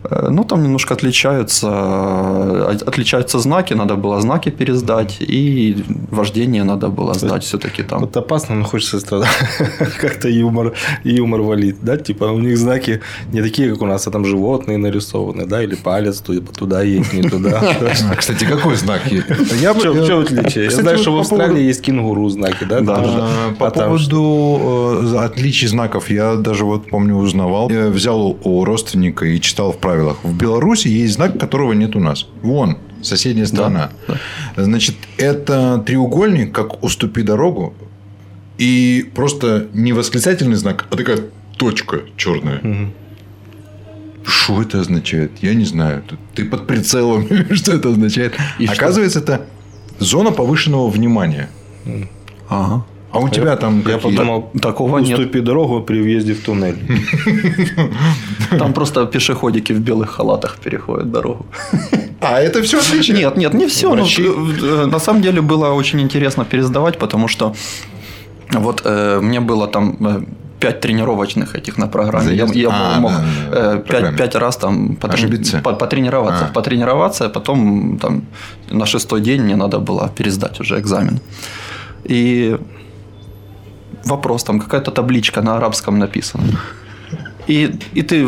[0.03, 5.75] Э, Ну, там немножко отличаются, э, отличаются знаки, надо было знаки пересдать, и
[6.11, 7.99] вождение надо было сдать все-таки там.
[7.99, 8.99] Вот опасно, но хочется
[10.01, 11.97] как-то юмор, юмор валить, да?
[11.97, 13.01] Типа у них знаки
[13.33, 15.63] не такие, как у нас, а там животные нарисованы, да?
[15.63, 17.61] Или палец туда, туда едь, не туда.
[18.11, 19.27] А, Кстати, какой знак есть?
[19.61, 20.65] Я чем отличие?
[20.65, 22.81] Я знаю, что в Австралии есть кенгуру знаки, да?
[23.59, 27.69] По а поводу э, отличий знаков, я даже вот помню узнавал.
[27.69, 30.17] Я взял у родственника и читал в правилах.
[30.23, 32.27] В Беларуси есть знак, которого нет у нас.
[32.41, 33.89] Вон, соседняя страна.
[34.57, 37.73] Значит, это треугольник, как уступи дорогу.
[38.57, 41.19] И просто не восклицательный знак, а такая
[41.57, 42.59] точка черная.
[42.63, 42.93] Мгм.
[44.25, 45.31] Что это означает?
[45.41, 46.03] Я не знаю.
[46.35, 47.27] Ты под прицелом.
[47.51, 48.33] Что это означает?
[48.59, 48.73] И что?
[48.75, 49.45] Оказывается, это
[49.99, 51.47] зона повышенного внимания.
[52.49, 52.83] Ага.
[53.17, 55.19] А у тебя там Я подумал, Такого нет.
[55.19, 56.75] уступи дорогу при въезде в туннель.
[58.59, 61.45] Там просто пешеходики в белых халатах переходят дорогу.
[62.21, 63.17] А, это все отличие?
[63.17, 63.89] Нет, нет, не все.
[63.91, 64.23] Врачи?
[64.91, 67.53] на самом деле было очень интересно пересдавать, потому что
[68.51, 70.21] вот э, мне было там э,
[70.59, 72.33] пять тренировочных этих на программе.
[72.35, 72.55] Я, Заезд?
[72.55, 76.53] я А, мог да, да, э, пять, раз там потрени- по- потренироваться, А.
[76.53, 78.21] потренироваться, а потом там
[78.71, 81.19] на шестой день мне надо было пересдать уже экзамен.
[82.05, 82.57] И
[84.07, 86.43] вопрос, там какая-то табличка на арабском написана.
[87.49, 88.25] И, и ты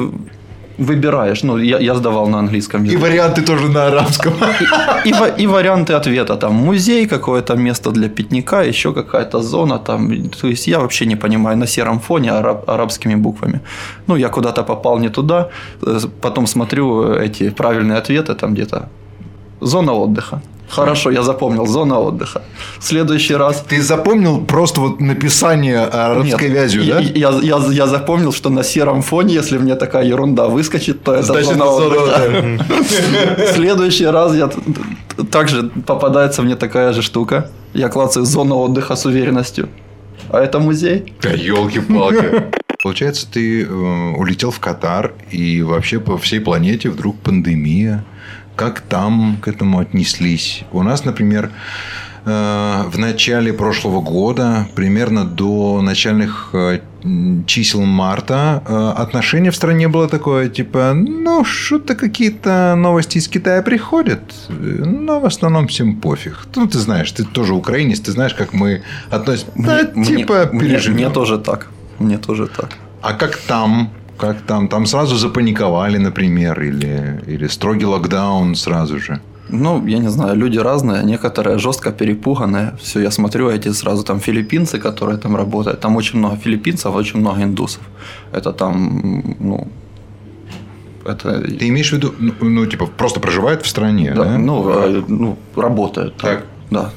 [0.78, 3.02] выбираешь, ну, я, я сдавал на английском И языке.
[3.04, 4.34] варианты тоже на арабском.
[5.06, 6.36] И, ва- и варианты ответа.
[6.38, 9.78] Там музей, какое-то место для пикника, еще какая-то зона.
[9.80, 13.60] Там, то есть я вообще не понимаю на сером фоне араб- арабскими буквами.
[14.08, 15.48] Ну, я куда-то попал не туда.
[15.82, 18.88] Э, Потом смотрю эти правильные ответы там где-то.
[19.62, 20.42] Зона отдыха.
[20.70, 21.66] Хорошо, я запомнил.
[21.66, 22.42] Зона отдыха.
[22.80, 27.00] В следующий раз Ты запомнил просто вот написание арабской нет, вязью, я, да?
[27.02, 31.24] Я, я, я запомнил, что на сером фоне, если мне такая ерунда выскочит, то это
[31.24, 32.60] Значит, зона отдыха.
[33.38, 34.50] В следующий раз я
[35.32, 37.50] также попадается мне такая же штука.
[37.74, 39.68] Я клацаю зона отдыха с уверенностью.
[40.30, 41.14] А это музей?
[41.22, 42.44] Да елки-палки.
[42.82, 43.68] Получается, ты э,
[44.18, 48.06] улетел в Катар, и вообще по всей планете вдруг пандемия.
[48.60, 50.64] Как там к этому отнеслись?
[50.74, 51.50] У нас, например,
[52.26, 56.80] э, в начале прошлого года, примерно до начальных э,
[57.46, 63.62] чисел марта, э, отношение в стране было такое, типа, ну, что-то какие-то новости из Китая
[63.62, 64.20] приходят,
[64.50, 66.46] но в основном всем пофиг.
[66.58, 69.54] Ну, ты знаешь, ты тоже украинец, ты знаешь, как мы относимся.
[69.56, 70.96] Да, Мне- типа, мне, переживем.
[70.98, 71.68] мне тоже так.
[72.00, 72.72] Мне тоже так.
[73.02, 73.90] А как там?
[74.20, 74.68] Как там?
[74.68, 79.20] Там сразу запаниковали, например, или, или строгий локдаун сразу же.
[79.52, 82.78] Ну, я не знаю, люди разные, некоторые жестко перепуганные.
[82.82, 85.80] Все, я смотрю, эти сразу там филиппинцы, которые там работают.
[85.80, 87.82] Там очень много филиппинцев, очень много индусов.
[88.32, 89.68] Это там, ну,
[91.06, 91.42] это...
[91.42, 94.24] Ты имеешь в виду, ну, ну, типа, просто проживают в стране, да?
[94.24, 96.18] Да, ну, э, ну, работают.
[96.18, 96.46] Так.
[96.72, 96.92] Да.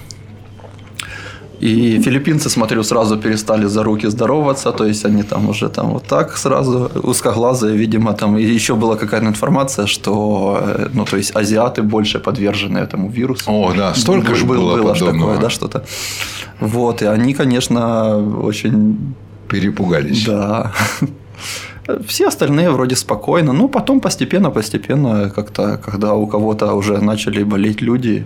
[1.62, 6.03] И филиппинцы, смотрю, сразу перестали за руки здороваться, то есть они там уже там вот
[6.03, 11.37] так сразу узкоглазые, видимо, там и еще была какая-то информация, что, э, ну, то есть
[11.37, 13.44] азиаты больше подвержены этому вирусу.
[13.46, 15.35] О, да, столько же было, было подобного.
[15.35, 15.85] такое, да, что-то.
[16.61, 19.14] Вот, и они, конечно, очень
[19.48, 20.25] Перепугались.
[20.27, 20.72] да.
[22.07, 23.53] Все остальные вроде спокойно.
[23.53, 28.25] Ну, потом постепенно, постепенно, как-то, когда у кого-то уже начали болеть люди.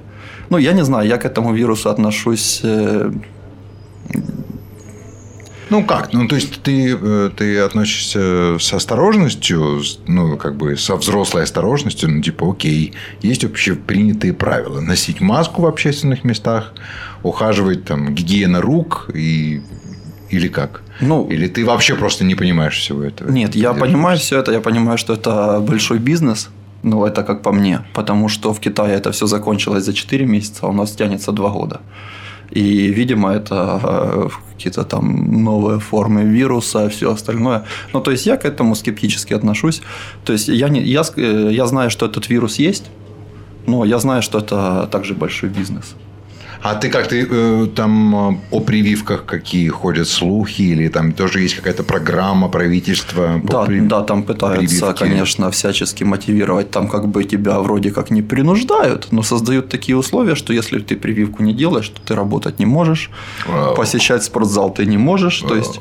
[0.50, 2.60] Ну, я не знаю, я к этому вирусу отношусь.
[2.62, 3.10] э,
[5.70, 6.12] Ну как?
[6.12, 12.10] Ну, то есть ты, э, ты относишься с осторожностью, ну, как бы со взрослой осторожностью,
[12.10, 12.92] ну, типа, окей,
[13.22, 14.80] есть общепринятые правила.
[14.80, 16.72] Носить маску в общественных местах,
[17.22, 19.62] ухаживать там гигиена рук и
[20.30, 20.82] или как?
[21.00, 23.30] Ну, Или ты вообще просто не понимаешь всего этого?
[23.30, 26.48] Нет, я понимаю все это, я понимаю, что это большой бизнес,
[26.82, 30.60] но это как по мне, потому что в Китае это все закончилось за 4 месяца,
[30.62, 31.80] а у нас тянется 2 года.
[32.50, 37.64] И, видимо, это э, какие-то там новые формы вируса, все остальное.
[37.92, 39.82] Ну, то есть я к этому скептически отношусь.
[40.24, 42.84] То есть я, не, я, э, я знаю, что этот вирус есть,
[43.66, 45.96] Но я знаю, что это также большой бизнес.
[46.62, 51.40] А ты как ты э, там э, о прививках какие ходят слухи или там тоже
[51.40, 53.40] есть какая-то программа правительства?
[53.44, 55.04] Да, при- да, там пытаются, прививке?
[55.04, 56.70] конечно, всячески мотивировать.
[56.70, 60.96] Там как бы тебя вроде как не принуждают, но создают такие условия, что если ты
[60.96, 63.10] прививку не делаешь, то ты работать не можешь,
[63.46, 63.74] Вау.
[63.76, 65.40] посещать спортзал ты не можешь.
[65.40, 65.78] То есть,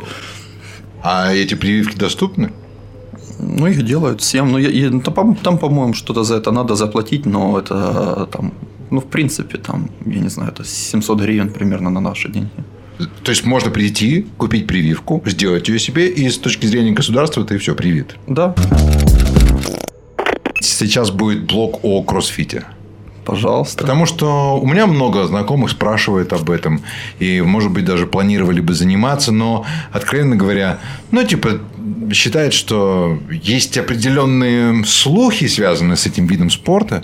[1.03, 2.51] А эти прививки доступны?
[3.39, 4.51] ну, их делают всем.
[4.51, 8.51] Ну, я- я- там, по- там, по-моему, что-то за это надо заплатить, но это там,
[8.95, 12.49] ну, в принципе, там, я не знаю, это 700 гривен примерно на наши деньги.
[13.23, 17.58] То есть можно прийти, купить прививку, сделать ее себе, и с точки зрения государства ты
[17.58, 18.15] все привит.
[18.27, 18.55] Да,
[20.62, 22.63] Сейчас будет блок о кроссфите.
[23.25, 23.81] пожалуйста.
[23.81, 26.81] Потому что у меня много знакомых спрашивают об этом.
[27.19, 29.31] И, может быть, даже планировали бы заниматься.
[29.31, 30.79] Но, откровенно говоря,
[31.12, 31.60] ну, типа,
[32.13, 37.03] считают, что есть определенные слухи, связанные с этим видом спорта,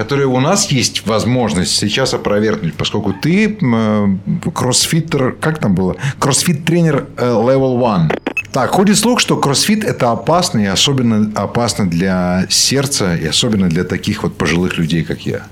[0.00, 4.06] которые у нас есть возможность сейчас опровергнуть, поскольку ты э,
[4.54, 5.96] кроссфиттер, как там было?
[6.18, 8.18] Кроссфит-тренер э, level one.
[8.50, 13.84] Так, ходит слух, что кроссфит это опасно, и особенно опасно для сердца, и особенно для
[13.84, 15.42] таких вот пожилых людей, как я.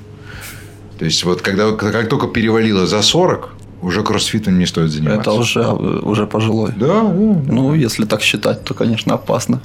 [0.98, 3.50] То есть, вот когда как только перевалило за 40,
[3.82, 5.20] уже кроссфитом не стоит заниматься.
[5.20, 6.72] Это уже, уже пожилой.
[6.74, 7.02] Да, да.
[7.02, 9.60] Ну, если так считать, то, конечно, опасно.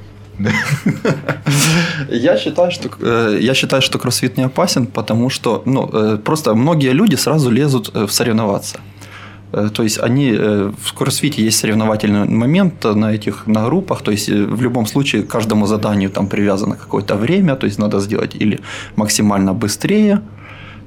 [2.09, 6.55] Я считаю, что э, я считаю, что кроссфит не опасен, потому что ну, э, просто
[6.55, 8.79] многие люди сразу лезут э, в соревноваться.
[9.75, 14.61] То есть они в кроссфите есть соревновательный момент на этих на группах, то есть в
[14.63, 18.59] любом случае каждому заданию там привязано какое-то время, то есть надо сделать или
[18.95, 20.21] максимально быстрее,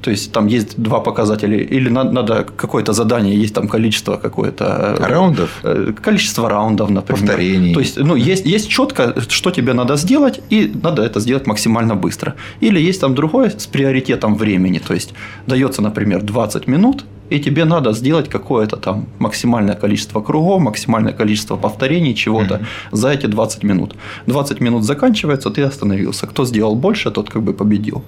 [0.07, 4.65] то есть там есть два показателя, или надо, надо какое-то задание, есть там количество какое-то
[5.01, 5.51] э, Раундов?
[5.65, 7.27] Э, количество раундов, например.
[7.27, 7.75] Повторений.
[7.75, 11.97] То есть, ну, есть, есть четко, что тебе надо сделать, и надо это сделать максимально
[11.97, 12.35] быстро.
[12.61, 14.79] Или есть там другое с приоритетом времени.
[14.79, 15.13] То есть,
[15.49, 21.57] дается, например, 20 минут, и тебе надо сделать какое-то там максимальное количество кругов, максимальное количество
[21.57, 22.61] повторений чего-то
[22.93, 23.95] за эти 20 минут.
[24.27, 26.27] 20 минут заканчивается, ты остановился.
[26.27, 28.03] Кто сделал больше, тот как бы победил.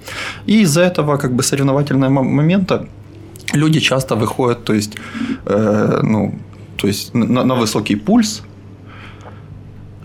[0.47, 2.87] И из-за этого как бы соревновательного мо- момента
[3.55, 4.97] люди часто выходят, то есть,
[5.47, 6.35] э, ну,
[6.77, 8.43] то есть на, на высокий пульс,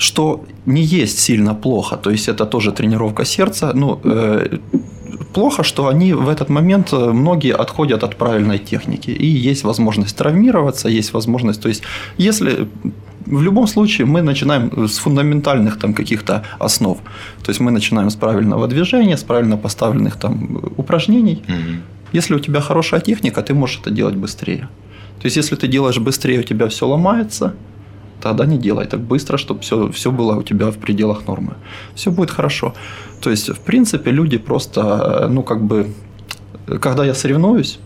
[0.04, 1.98] что не есть сильно плохо.
[1.98, 3.72] То есть это тоже тренировка сердца.
[3.76, 4.58] Ну, э,
[5.34, 9.12] плохо, что они в этот момент э, многие отходят от правильной техники.
[9.12, 11.62] И есть возможность травмироваться, есть возможность.
[11.62, 11.84] То есть,
[12.18, 12.68] если
[13.26, 16.98] в любом случае мы начинаем с фундаментальных там каких-то основ.
[17.44, 21.42] То есть мы начинаем с правильного движения, с правильно поставленных там упражнений.
[21.48, 21.82] Мгм.
[22.14, 24.68] Если у тебя хорошая техника, ты можешь это делать быстрее.
[25.22, 27.54] То есть, если ты делаешь быстрее, у тебя все ломается,
[28.24, 31.54] тогда не делай так быстро, чтобы все, все было у тебя в пределах нормы.
[31.96, 32.74] Все будет хорошо.
[33.22, 35.86] То есть, в принципе, люди просто, э, ну, как бы,
[36.82, 37.80] когда я соревнуюсь,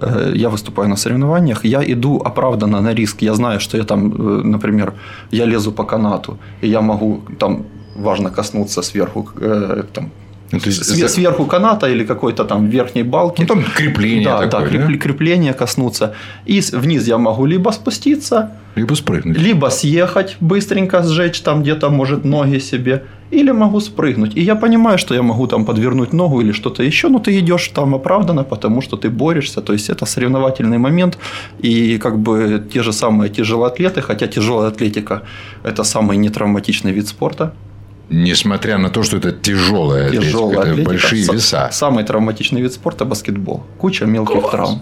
[0.00, 3.22] э, я выступаю на соревнованиях, я иду оправданно на риск.
[3.22, 4.92] Я знаю, что я там, э, например,
[5.32, 7.64] я лезу по канату, и я могу там
[7.96, 9.28] важно коснуться сверху
[9.92, 10.10] там,
[10.52, 13.42] есть све- за- сверху каната или какой-то там верхней балки.
[13.42, 14.66] Ну, там крепление да, такое, да, да?
[14.86, 16.14] креп- крепление коснуться.
[16.46, 19.38] И вниз я могу либо спуститься, Либо спрыгнуть.
[19.38, 24.36] либо съехать быстренько, сжечь там где-то, может, ноги себе, или могу спрыгнуть.
[24.36, 27.68] И я понимаю, что я могу там подвернуть ногу или что-то еще, но ты идешь
[27.74, 29.60] там оправданно, потому что ты борешься.
[29.60, 31.18] То есть это соревновательный момент.
[31.64, 35.22] И как бы те же самые тяжелоатлеты, хотя тяжелая атлетика–
[35.62, 37.52] это самый нетравматичный вид спорта.
[38.10, 40.88] Несмотря на то, что это тяжелая атлетика, Тяжелая это атлетика.
[40.90, 41.68] большие Са- веса.
[41.72, 43.62] Самый травматичный вид спорта– баскетбол.
[43.78, 44.80] Куча мелких травм.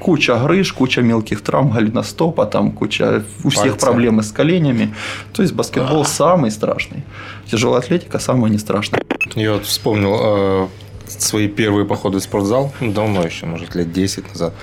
[0.00, 3.78] Куча грыж, куча мелких травм, голеностопа, там куча у всех Пальцы.
[3.86, 4.92] проблемы с коленями.
[5.32, 7.04] То есть баскетбол самый страшный.
[7.48, 9.00] Тяжелая атлетика самая не страшная.
[9.36, 10.66] Я вот вспомнил э,
[11.06, 14.54] свои первые походы в спортзал, ну, давно еще, может, лет 10 назад.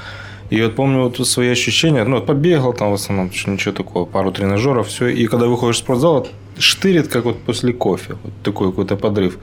[0.50, 4.34] И вот помню вот свои ощущения, ну, вот побегал там в основном, ничего такого, пару
[4.34, 5.08] тренажеров, все.
[5.08, 9.38] И когда выходишь в спортзал, штырит, как вот после кофе, вот такой какой-то подрыв.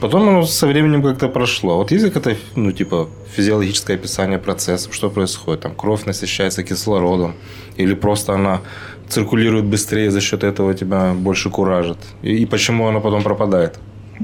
[0.00, 1.76] Потом оно со временем как-то прошло.
[1.76, 5.60] Вот есть какое-то, ну, типа, физиологическое описание процессов, что происходит?
[5.60, 7.34] Там кровь насыщается кислородом,
[7.76, 8.60] или просто она
[9.08, 11.98] циркулирует быстрее, за счет этого тебя больше куражит.
[12.22, 13.78] И, и почему она потом пропадает?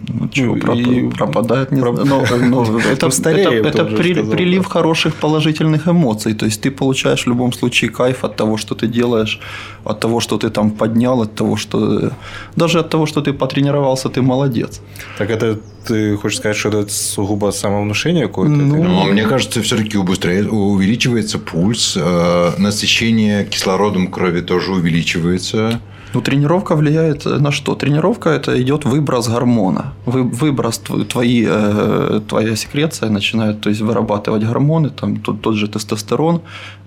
[0.08, 1.72] Ну, чего, Ну, проп- и- пропадает.
[1.72, 2.24] Не проп- знаю.
[2.50, 4.68] Но, но это, Ну, стареет, это, это при- сказал, прилив да.
[4.68, 6.34] хороших положительных эмоций.
[6.34, 9.40] То есть ты получаешь в любом случае кайф от того, что ты делаешь,
[9.84, 12.10] от того, что ты там поднял, от того, что
[12.56, 14.80] даже от того, что ты потренировался, ты молодец.
[15.18, 18.54] Так это ты хочешь сказать, что это сугубо самовнушение какое-то?
[18.54, 25.80] Ну, Это- Но мне кажется, все-таки убыстряет, увеличивается пульс, э, насыщение кислородом крови тоже увеличивается.
[26.14, 27.74] Ну, тренировка влияет на что?
[27.74, 29.92] Тренировка это идет выброс гормона.
[30.06, 35.54] Вы, выброс тв- твои, э, твоя секреция начинает то есть, вырабатывать гормоны, там, тот, тот
[35.54, 36.40] же тестостерон,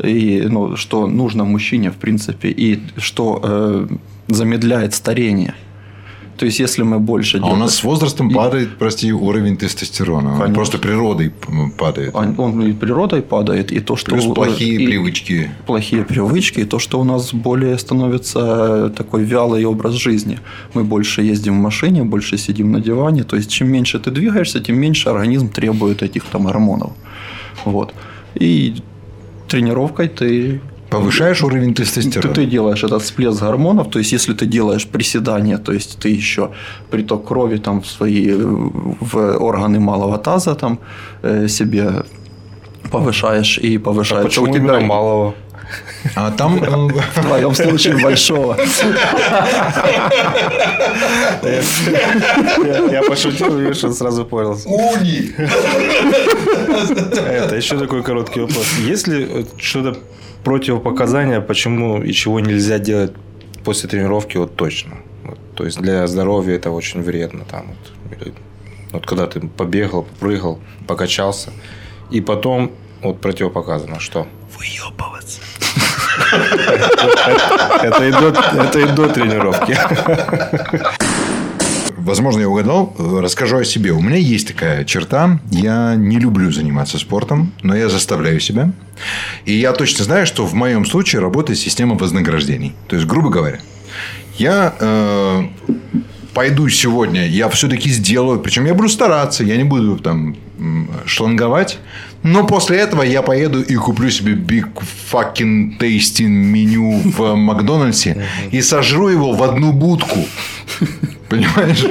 [0.04, 3.88] и, ну, что нужно мужчине, в принципе, и что э,
[4.28, 5.54] замедляет старение.
[6.38, 7.38] То есть, если мы больше...
[7.38, 10.30] А у делаем- нас с возрастом падает, прости, уровень тестостерона.
[10.32, 10.56] Он Конечно.
[10.56, 11.32] просто природой
[11.78, 12.16] падает.
[12.16, 14.12] Он он и природой падает, и то, что...
[14.12, 15.52] Плюс плохие и- привычки.
[15.68, 20.40] плохие привычки, и то, что у нас более становится такой вялый образ жизни.
[20.74, 23.24] Мы больше ездим в машине, больше сидим на диване.
[23.24, 26.92] То есть, чем меньше ты двигаешься, тем меньше организм требует этих там гормонов.
[27.66, 27.94] Вот.
[28.34, 28.76] И
[29.48, 30.60] тренировкой ты
[30.92, 32.34] Повышаешь уровень ты, тестостерона.
[32.34, 36.52] ты делаешь этот всплеск гормонов, то есть если ты делаешь приседания, то есть ты еще
[36.90, 40.80] приток крови там в свои в органы малого таза там
[41.24, 42.04] э, себе
[42.92, 44.26] повышаешь и повышаешь.
[44.26, 45.34] Почему у тебя малого?
[46.16, 46.68] А там э,
[47.16, 48.58] в твоем случае большого.
[52.92, 54.60] Я, пошутил, видишь, он сразу понял.
[54.66, 55.34] уни.
[57.30, 58.66] Это еще такой короткий вопрос.
[58.80, 59.98] Есть ли э, что-то
[60.44, 63.14] противопоказания, почему и чего нельзя делать
[63.64, 64.98] после тренировки вот точно?
[65.24, 67.46] Вот, то есть для здоровья это очень вредно.
[67.46, 68.34] Там, вот, или,
[68.92, 71.52] вот когда ты побегал, попрыгал, покачался,
[72.10, 72.72] и потом
[73.02, 74.28] вот противопоказано, что?
[74.58, 75.42] Выебываться.
[77.84, 79.78] Это и до, это и до тренировки.
[81.98, 82.96] Возможно, я угадал.
[82.98, 83.92] Расскажу о себе.
[83.92, 85.40] У меня есть такая черта.
[85.52, 88.72] Я не люблю заниматься спортом, но я заставляю себя.
[89.46, 92.74] И я точно знаю, что в моем случае работает система вознаграждений.
[92.88, 93.60] То есть, грубо говоря,
[94.38, 95.44] я э,
[96.34, 100.36] пойду сегодня, я все-таки сделаю, причем я буду стараться, я не буду там
[101.06, 101.80] шланговать,
[102.24, 104.68] но после этого я поеду и куплю себе big
[105.12, 110.20] fucking tasty меню в Макдональдсе и сожру его в одну будку.
[111.30, 111.84] Понимаешь?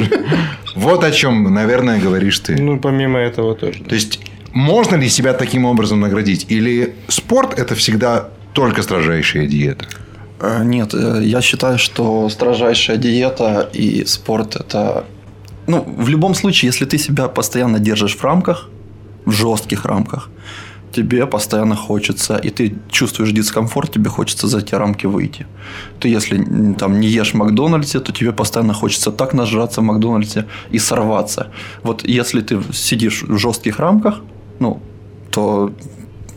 [0.76, 2.60] Вот о чем, наверное, говоришь ты.
[2.62, 3.82] Ну, помимо этого тоже.
[3.82, 4.20] То есть,
[4.52, 6.46] можно ли себя таким образом наградить?
[6.50, 9.84] Или спорт– это всегда только строжайшая диета?
[10.40, 15.04] Э, Нет, э, я считаю, что строжайшая диета и спорт это...
[15.66, 18.68] Ну, в любом случае, если ты себя постоянно держишь в рамках,
[19.24, 20.30] в жестких рамках,
[20.92, 25.46] тебе постоянно хочется, и ты чувствуешь дискомфорт, тебе хочется за эти рамки выйти.
[26.00, 30.46] Ты если там не ешь в Макдональдсе, то тебе постоянно хочется так нажраться в Макдональдсе
[30.72, 31.46] и сорваться.
[31.82, 34.20] Вот если ты сидишь в жестких рамках,
[34.60, 34.80] ну,
[35.30, 35.72] то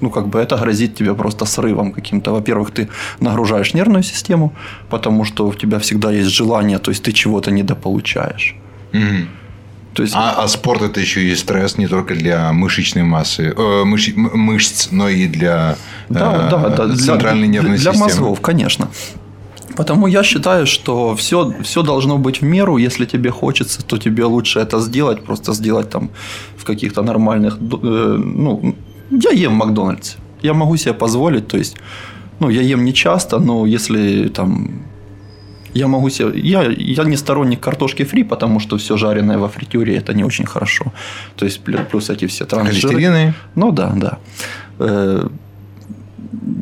[0.01, 2.31] ну, как бы это грозит тебе просто срывом каким-то.
[2.31, 2.89] Во-первых, ты
[3.21, 4.51] нагружаешь нервную систему,
[4.89, 8.55] потому что у тебя всегда есть желание, то есть ты чего-то недополучаешь.
[8.91, 9.27] Мгм.
[9.93, 13.83] То есть, А, а спорт это еще и стресс не только для мышечной массы, э,
[13.85, 15.75] мыш- мышц, но и для,
[16.09, 18.05] да, э, да, да, для- центральной нервной для системы.
[18.09, 18.87] мозгов, конечно.
[19.75, 22.77] Потому я считаю, что все, все должно быть в меру.
[22.77, 26.09] Если тебе хочется, то тебе лучше это сделать, просто сделать там
[26.57, 27.57] в каких-то нормальных...
[27.83, 28.75] э, ну,
[29.11, 30.17] я ем в Макдональдсе.
[30.43, 31.77] Я могу себе позволить, то есть,
[32.39, 34.83] ну, я ем не часто, но если там
[35.73, 36.39] я могу себе...
[36.39, 40.45] Я, я не сторонник картошки фри, потому что все жареное во фритюре это не очень
[40.45, 40.85] хорошо.
[41.35, 42.93] То есть плю- плюс эти все трансжиры.
[42.93, 43.33] Холестерины.
[43.55, 44.17] Ну да, да.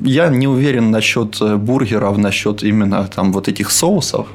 [0.04, 4.28] Я не уверен насчет э, бургеров, насчет именно там вот этих соусов.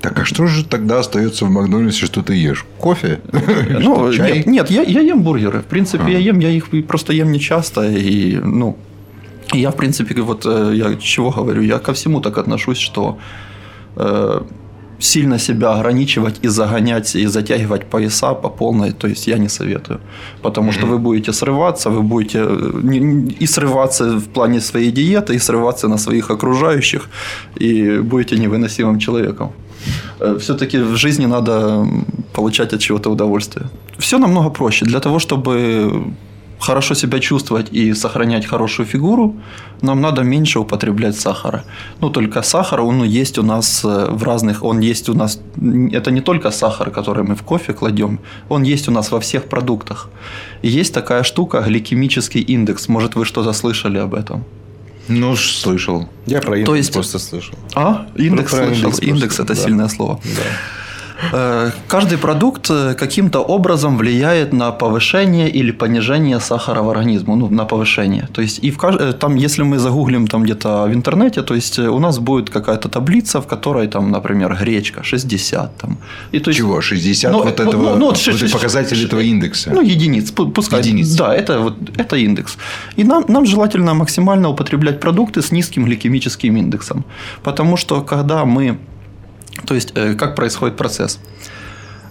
[0.00, 2.64] Так а что же тогда остается в Макдональдсе, что ты ешь?
[2.78, 3.20] Кофе?
[3.80, 4.38] Ну, Чай?
[4.38, 5.60] нет, нет, я, я ем бургеры.
[5.60, 6.08] В принципе, А.
[6.10, 7.82] я ем, я их просто ем не часто.
[7.82, 8.76] И, ну,
[9.52, 13.18] я, в принципе, вот э, я чего говорю, я ко всему так отношусь, что
[13.96, 14.42] э,
[15.00, 20.00] сильно себя ограничивать и загонять, и затягивать пояса по полной, то есть я не советую.
[20.42, 25.38] Потому что вы будете срываться, вы будете э, и срываться в плане своей диеты, и
[25.38, 27.08] срываться на своих окружающих,
[27.60, 29.52] и будете невыносимым человеком.
[30.38, 31.86] Все-таки в жизни надо
[32.32, 33.66] получать от чего-то удовольствие.
[33.98, 34.84] Все намного проще.
[34.84, 36.04] Для того, чтобы
[36.60, 39.34] хорошо себя чувствовать и сохранять хорошую фигуру,
[39.82, 41.64] нам надо меньше употреблять сахара.
[42.00, 45.40] Ну, только сахар, он есть у нас э, в разных, он есть у нас,
[45.92, 49.44] это не только сахар, который мы в кофе кладем, он есть у нас во всех
[49.44, 50.08] продуктах.
[50.62, 52.88] И есть такая штука, гликемический индекс.
[52.88, 54.44] Может, вы что-то слышали об этом?
[55.08, 56.08] Ну, слышал.
[56.26, 57.54] Я про То индекс есть- просто слышал.
[57.74, 58.06] А?
[58.16, 58.74] Индекс про слышал.
[58.84, 59.66] индекс Индекс, просто, это да.
[59.68, 60.20] сильное слово.
[60.24, 60.42] Да.
[61.32, 67.48] Э, Каждый продукт э, каким-то образом влияет на повышение или понижение сахара в организме, ну,
[67.48, 68.28] на повышение.
[68.32, 71.78] То есть, и в э, там, если мы загуглим там где-то в интернете, то есть,
[71.78, 75.98] у нас будет какая-то таблица, в которой там, например, гречка 60 там.
[76.32, 76.80] И, то есть, Чего?
[76.80, 79.70] 60 Ну, вот этого ну, ну, вот ши- эти ши- показатели ши- этого индекса.
[79.74, 80.80] Ну, единиц, пу- пускай.
[80.80, 81.16] Единиц.
[81.16, 82.56] Да, это, вот, это индекс.
[82.96, 87.04] И нам, нам желательно максимально употреблять продукты с низким гликемическим индексом.
[87.42, 88.78] Потому что, когда мы
[89.66, 91.18] То есть, э, как происходит процесс?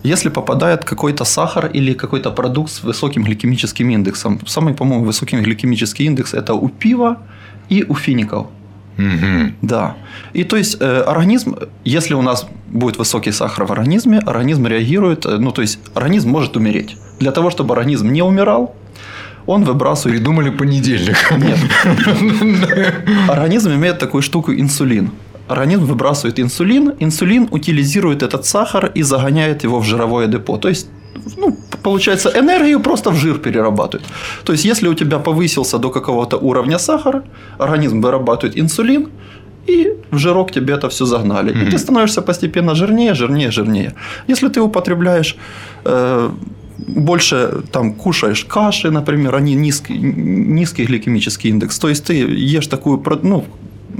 [0.03, 6.05] Если попадает какой-то сахар или какой-то продукт с высоким гликемическим индексом, самый, по-моему, высокий гликемический
[6.05, 7.17] индекс это у пива
[7.69, 8.47] и у фиников.
[8.97, 9.55] Мгм.
[9.61, 9.95] Да.
[10.33, 15.25] И то есть э, организм, если у нас будет высокий сахар в организме, организм реагирует,
[15.25, 16.97] э, ну то есть организм может умереть.
[17.19, 18.75] Для того, чтобы организм не умирал,
[19.45, 21.17] он выбрасывает Придумали понедельник.
[21.37, 21.59] нет.
[23.29, 25.11] Организм имеет такую штуку инсулин.
[25.49, 30.57] Организм выбрасывает инсулин, инсулин утилизирует этот сахар и загоняет его в жировое депо.
[30.57, 30.87] То есть,
[31.37, 34.07] ну, получается, энергию просто в жир перерабатывает.
[34.43, 37.23] То есть, если у тебя повысился до какого-то уровня сахара,
[37.57, 39.09] организм вырабатывает инсулин,
[39.67, 41.51] и в жирок тебе это все загнали.
[41.51, 43.93] И ты становишься постепенно жирнее, жирнее, жирнее.
[44.27, 45.35] Если ты употребляешь
[45.85, 46.29] э,
[46.87, 51.79] больше там кушаешь каши, например, они низкий, низкий гликемический индекс.
[51.79, 53.45] То есть ты ешь такую ну,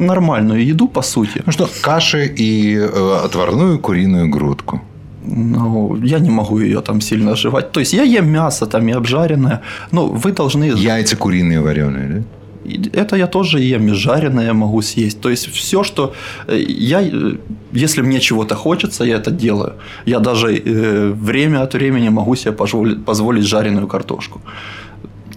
[0.06, 1.41] нормальную еду, по сути.
[1.45, 4.82] Ну что, каши и э, отварную куриную грудку.
[5.26, 7.72] Ну, я не могу ее там сильно жевать.
[7.72, 10.64] То есть я ем мясо там и обжаренное, но вы должны...
[10.64, 12.24] Яйца куриные вареные, да?
[12.93, 15.22] Это я тоже ем, и жареное могу съесть.
[15.22, 16.14] То есть все, что
[16.47, 17.38] э, я, э,
[17.72, 19.74] если мне чего-то хочется, я это делаю.
[20.06, 24.41] Я даже э, время от времени могу себе позволить, позволить жареную картошку.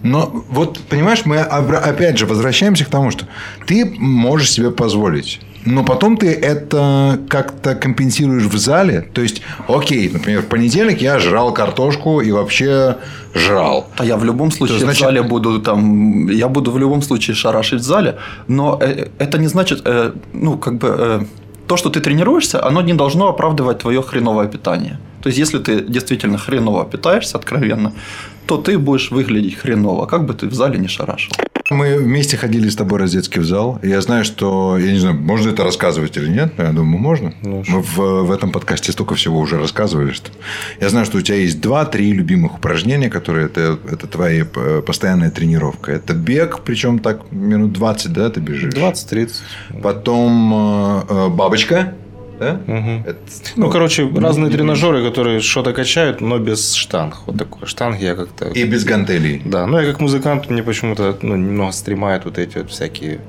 [0.03, 3.25] Но вот, понимаешь, мы опять же возвращаемся к тому, что
[3.65, 5.39] ты можешь себе позволить.
[5.65, 9.01] Но потом ты это как-то компенсируешь в зале.
[9.13, 12.97] То есть, окей, например, в понедельник я жрал картошку и вообще
[13.33, 13.87] жрал.
[13.97, 17.35] А я в любом случае значит- в зале буду там, я буду в любом случае
[17.35, 21.21] шарашить в зале, но э, это не значит, э, ну как бы э,
[21.67, 24.99] то, что ты тренируешься, оно не должно оправдывать твое хреновое питание.
[25.23, 27.93] То есть, если ты действительно хреново питаешься, откровенно,
[28.45, 31.31] то ты будешь выглядеть хреново, как бы ты в зале не шарашил.
[31.69, 33.79] Мы вместе ходили с тобой раздетский в зал.
[33.81, 34.77] И я знаю, что...
[34.77, 36.57] Я не знаю, можно это рассказывать или нет.
[36.57, 37.33] но Я думаю, можно.
[37.41, 40.11] Ну, Мы в, в этом подкасте столько всего уже рассказывали.
[40.11, 40.29] Что...
[40.81, 43.45] Я знаю, что у тебя есть два-три любимых упражнения, которые...
[43.45, 45.93] Это, это твоя э, постоянная тренировка.
[45.93, 48.73] Это бег, причем так минут 20, да, ты бежишь?
[48.73, 49.31] 20-30.
[49.81, 51.93] Потом э, э, бабочка.
[52.39, 52.59] Да?
[52.67, 53.03] Мгм.
[53.05, 53.17] Это,
[53.55, 57.15] Ну, короче, разные тренажеры, которые что-то качают, но без штанг.
[57.27, 57.65] Вот такое.
[57.67, 58.45] Штанги я как-то...
[58.49, 59.41] И без гантелей.
[59.45, 63.19] Да, ну я как музыкант, мне почему-то ну, немного стремает вот эти вот всякие...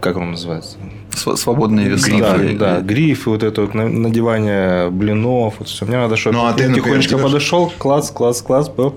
[0.00, 0.76] Как он называется?
[1.14, 2.16] Св- Свободные весы.
[2.18, 5.84] Да, И- да, грифы, вот это вот на- надевание блинов, вот все.
[5.86, 7.26] Мне надо, чтобы Ну, а ты, например, тихонечко делаешь?
[7.32, 8.94] подошел, класс, класс, класс, бэп,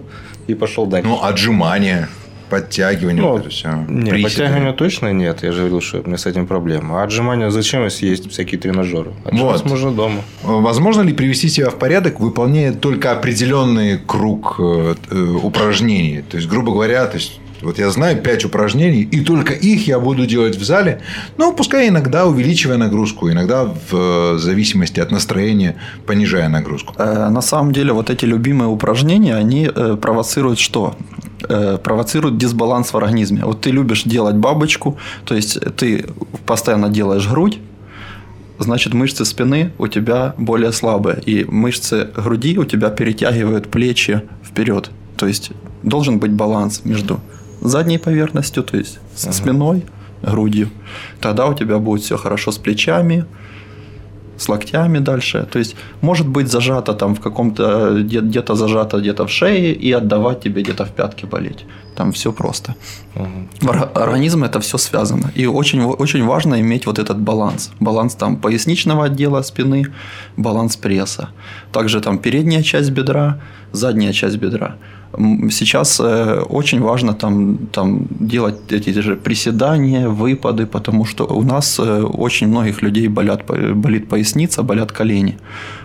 [0.48, 1.08] и пошел дальше.
[1.10, 2.08] Ну, отжимания,
[2.54, 3.24] подтягивания.
[3.24, 3.86] Ну, вот все.
[3.88, 7.02] Не, подтягивания точно нет, я же говорил, что у меня с этим проблема.
[7.02, 9.12] А отжимания зачем, если есть всякие тренажеры?
[9.26, 9.72] Отжиматься Вот.
[9.72, 10.22] можно дома.
[10.44, 16.22] Возможно ли привести себя в порядок, выполняя только определенный круг э, э, упражнений?
[16.22, 20.00] То есть, грубо говоря, то есть, вот я знаю 5 упражнений, и только их я
[20.00, 21.02] буду делать в зале,
[21.38, 26.94] но пускай иногда увеличивая нагрузку, иногда в э, зависимости от настроения понижая нагрузку.
[26.98, 30.96] Э, На самом деле, вот эти любимые упражнения, они э, провоцируют что?
[31.84, 33.42] Провоцируют дисбаланс в организме.
[33.44, 36.06] Вот ты любишь делать бабочку, то есть ты
[36.46, 37.60] постоянно делаешь грудь,
[38.60, 44.90] значит мышцы спины у тебя более слабые, и мышцы груди у тебя перетягивают плечи вперед.
[45.18, 45.52] То есть
[45.84, 47.20] должен быть баланс между
[47.68, 49.84] задней поверхностью, то есть со спиной,
[50.22, 50.70] грудью.
[51.20, 53.26] Тогда у тебя будет все хорошо с плечами,
[54.38, 55.48] с локтями дальше.
[55.52, 59.92] То есть может быть зажато там в каком-то где- где-то зажато где-то в шее и
[59.94, 61.66] отдавать тебе где-то в пятке болеть.
[61.96, 62.76] Там все просто.
[63.62, 65.32] Ор- организм это все связано.
[65.36, 67.72] И очень, очень важно иметь вот этот баланс.
[67.80, 69.86] Баланс там поясничного отдела спины,
[70.38, 71.30] баланс пресса.
[71.72, 73.40] Также там передняя часть бедра,
[73.72, 74.76] задняя часть бедра.
[75.52, 81.80] Сейчас э, очень важно там, там делать эти же приседания, выпады, потому что у нас
[81.80, 83.46] э, очень многих людей болят,
[83.76, 85.38] болит поясница, болят колени.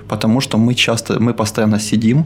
[0.09, 2.25] Потому что мы часто, мы постоянно сидим,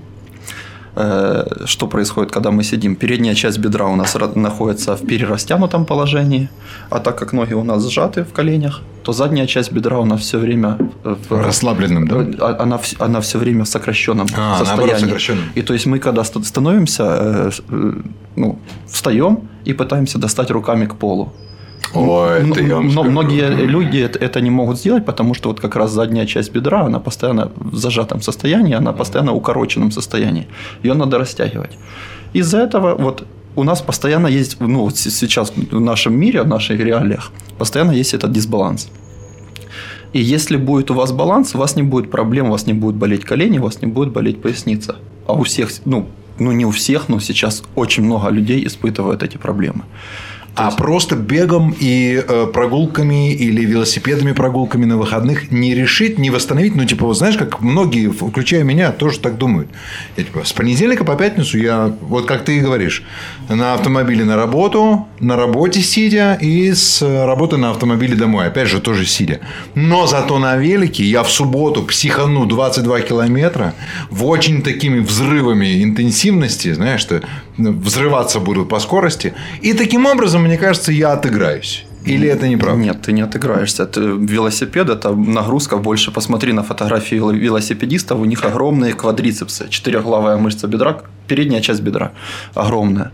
[0.95, 2.97] что происходит, когда мы сидим.
[2.97, 6.49] Передняя часть бедра у нас находится в перерастянутом положении,
[6.91, 10.21] а так как ноги у нас сжаты в коленях, то задняя часть бедра у нас
[10.21, 12.47] все время в, Расслабленным, да?
[12.47, 15.01] а- она, она все время в сокращенном А, состоянии.
[15.01, 15.45] сокращенном.
[15.55, 17.93] И то есть мы, когда ст- становимся, э, э,
[18.37, 21.33] ну, встаем и пытаемся достать руками к полу.
[21.95, 25.77] Ой, М- это я но многие люди это, не могут сделать, потому что вот как
[25.77, 30.47] раз задняя часть бедра, она постоянно в зажатом состоянии, она постоянно в укороченном состоянии.
[30.83, 31.79] Ее надо растягивать.
[32.35, 33.27] Из-за этого вот
[33.57, 38.15] у нас постоянно есть, ну вот сейчас в нашем мире, в наших реалиях, постоянно есть
[38.15, 38.89] этот дисбаланс.
[40.15, 42.97] И если будет у вас баланс, у вас не будет проблем, у вас не будет
[42.97, 44.97] болеть колени, у вас не будет болеть поясница.
[45.27, 46.07] А у всех, ну,
[46.39, 49.83] ну не у всех, но сейчас очень много людей испытывают эти проблемы.
[50.55, 56.75] А просто бегом и э, прогулками или велосипедами прогулками на выходных не решить, не восстановить.
[56.75, 59.71] Ну, типа, вот знаешь, как многие, включая меня, тоже так думают.
[60.17, 63.03] Я, типа, с понедельника по пятницу я, вот как ты и говоришь,
[63.49, 68.47] на автомобиле на работу, на работе сидя и с работы на автомобиле домой.
[68.47, 69.41] Опять же, тоже сидя.
[69.75, 73.73] Но зато на велике я в субботу психану 22 километра
[74.11, 77.23] в очень такими взрывами интенсивности, знаешь, что
[77.57, 79.35] взрываться буду по скорости.
[79.63, 81.87] И таким образом, мне кажется, я отыграюсь.
[82.05, 82.83] Или это неправда?
[82.83, 83.87] Нет, ты не отыграешься.
[83.87, 86.11] Ты, велосипед– это нагрузка больше.
[86.11, 88.19] Посмотри на фотографии велосипедистов.
[88.19, 89.69] У них огромные квадрицепсы.
[89.69, 92.13] Четырехглавая мышца бедра, передняя часть бедра
[92.55, 93.13] огромная.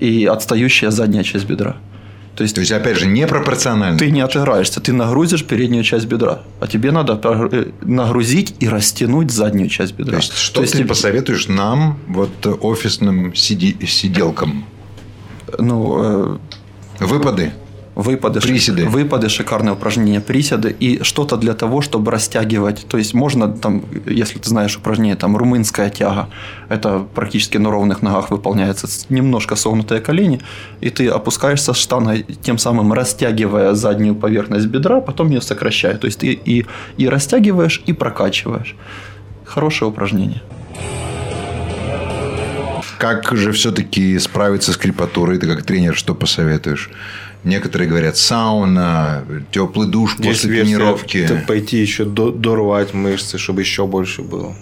[0.00, 1.76] И отстающая задняя часть бедра.
[2.34, 3.98] То есть, То есть, опять же, непропорционально.
[3.98, 9.32] Ты не отыграешься, ты нагрузишь переднюю часть бедра, а тебе надо э, нагрузить и растянуть
[9.32, 10.12] заднюю часть бедра.
[10.12, 10.88] То есть, что То есть, ты тебе...
[10.88, 13.76] посоветуешь нам, вот офисным сиди...
[13.84, 14.66] сиделкам?
[15.58, 16.38] Ну,
[17.00, 17.52] выпады.
[17.98, 18.86] Выпады, приседы.
[18.86, 22.86] выпады, шикарные упражнения, приседы и что-то для того, чтобы растягивать.
[22.86, 26.28] То есть можно там, если ты знаешь упражнение, там румынская тяга,
[26.68, 30.40] это практически на ровных ногах выполняется, немножко согнутые колени,
[30.80, 35.96] и ты опускаешься с штангой, тем самым растягивая заднюю поверхность бедра, потом ее сокращая.
[35.96, 36.66] То есть ты и,
[36.98, 38.76] и растягиваешь, и прокачиваешь.
[39.44, 40.40] Хорошее упражнение.
[42.98, 45.38] Как же все-таки справиться с крепатурой?
[45.38, 46.90] Ты как тренер что посоветуешь?
[47.44, 51.44] Некоторые говорят сауна, теплый душ Есть после тренировки.
[51.46, 54.54] Пойти еще дорвать мышцы, чтобы еще больше было.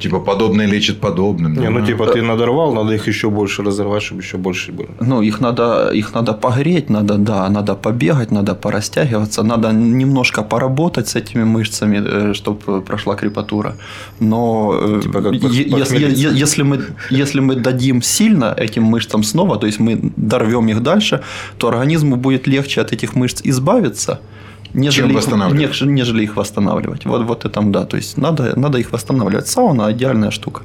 [0.00, 1.54] Типа подобное лечит подобным.
[1.54, 4.88] Не, ну типа ты надорвал, надо их еще больше разорвать, чтобы еще больше было.
[5.00, 11.08] Ну, их надо, их надо погреть, надо, да, надо побегать, надо порастягиваться, надо немножко поработать
[11.08, 13.74] с этими мышцами, э, чтобы прошла крепатура.
[14.20, 16.80] Но э, типа как если, если, мы,
[17.10, 21.20] если мы дадим сильно этим мышцам снова, то есть мы дорвем их дальше,
[21.58, 24.18] то организму будет легче от этих мышц избавиться
[24.74, 25.80] нежели, Чем восстанавливать?
[25.80, 27.06] Их, нежели их восстанавливать.
[27.06, 27.84] Вот, вот это да.
[27.84, 29.48] То есть надо, надо их восстанавливать.
[29.48, 30.62] Сауна идеальная штука.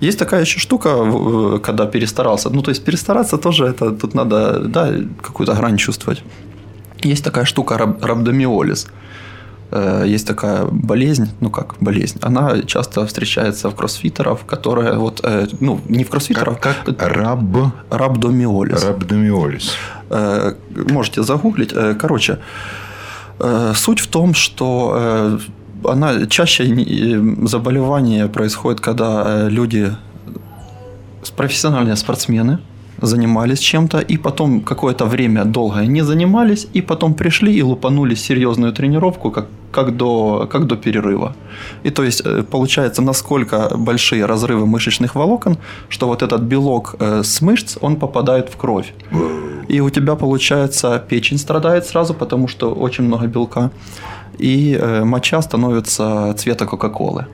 [0.00, 2.50] Есть такая еще штука, когда перестарался.
[2.50, 6.22] Ну, то есть перестараться тоже это тут надо да, какую-то грань чувствовать.
[7.02, 8.86] Есть такая штука раб, рабдомиолиз.
[9.70, 15.46] Э, есть такая болезнь, ну как болезнь, она часто встречается в кроссфитеров, которая вот, э,
[15.60, 17.40] ну не в кроссфитеров, как, как раб...
[17.90, 18.84] рабдомиолиз.
[18.84, 19.72] Рабдомиолиз.
[20.10, 21.74] Э, можете загуглить.
[21.98, 22.85] Короче, Э,
[23.74, 25.38] суть в том, что э,
[25.84, 29.92] она чаще э, заболевание происходит, когда люди
[31.36, 32.60] профессиональные спортсмены
[33.02, 38.72] занимались чем-то, и потом какое-то время долгое не занимались, и потом пришли и лупанули серьезную
[38.72, 41.34] тренировку, как, как, до, как до перерыва.
[41.84, 45.56] И то есть получается, насколько большие разрывы мышечных волокон,
[45.88, 48.92] что вот этот белок с мышц, он попадает в кровь
[49.68, 53.70] и у тебя, получается, печень страдает сразу, потому что очень много белка,
[54.38, 57.26] и э, моча становится цвета Кока-Колы.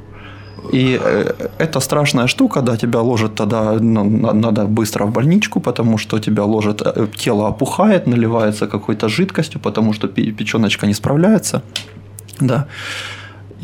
[0.70, 5.98] И э, это страшная штука, да, тебя ложат тогда, ну, надо быстро в больничку, потому
[5.98, 11.62] что тебя ложат, э, тело опухает, наливается какой-то жидкостью, потому что печеночка не справляется,
[12.40, 12.66] да.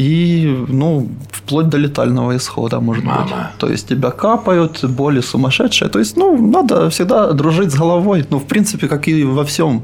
[0.01, 3.23] И, ну, вплоть до летального исхода, может Мама.
[3.23, 3.59] быть.
[3.59, 5.89] То есть тебя капают, боли сумасшедшие.
[5.89, 8.25] То есть, ну, надо всегда дружить с головой.
[8.31, 9.83] Ну, в принципе, как и во всем.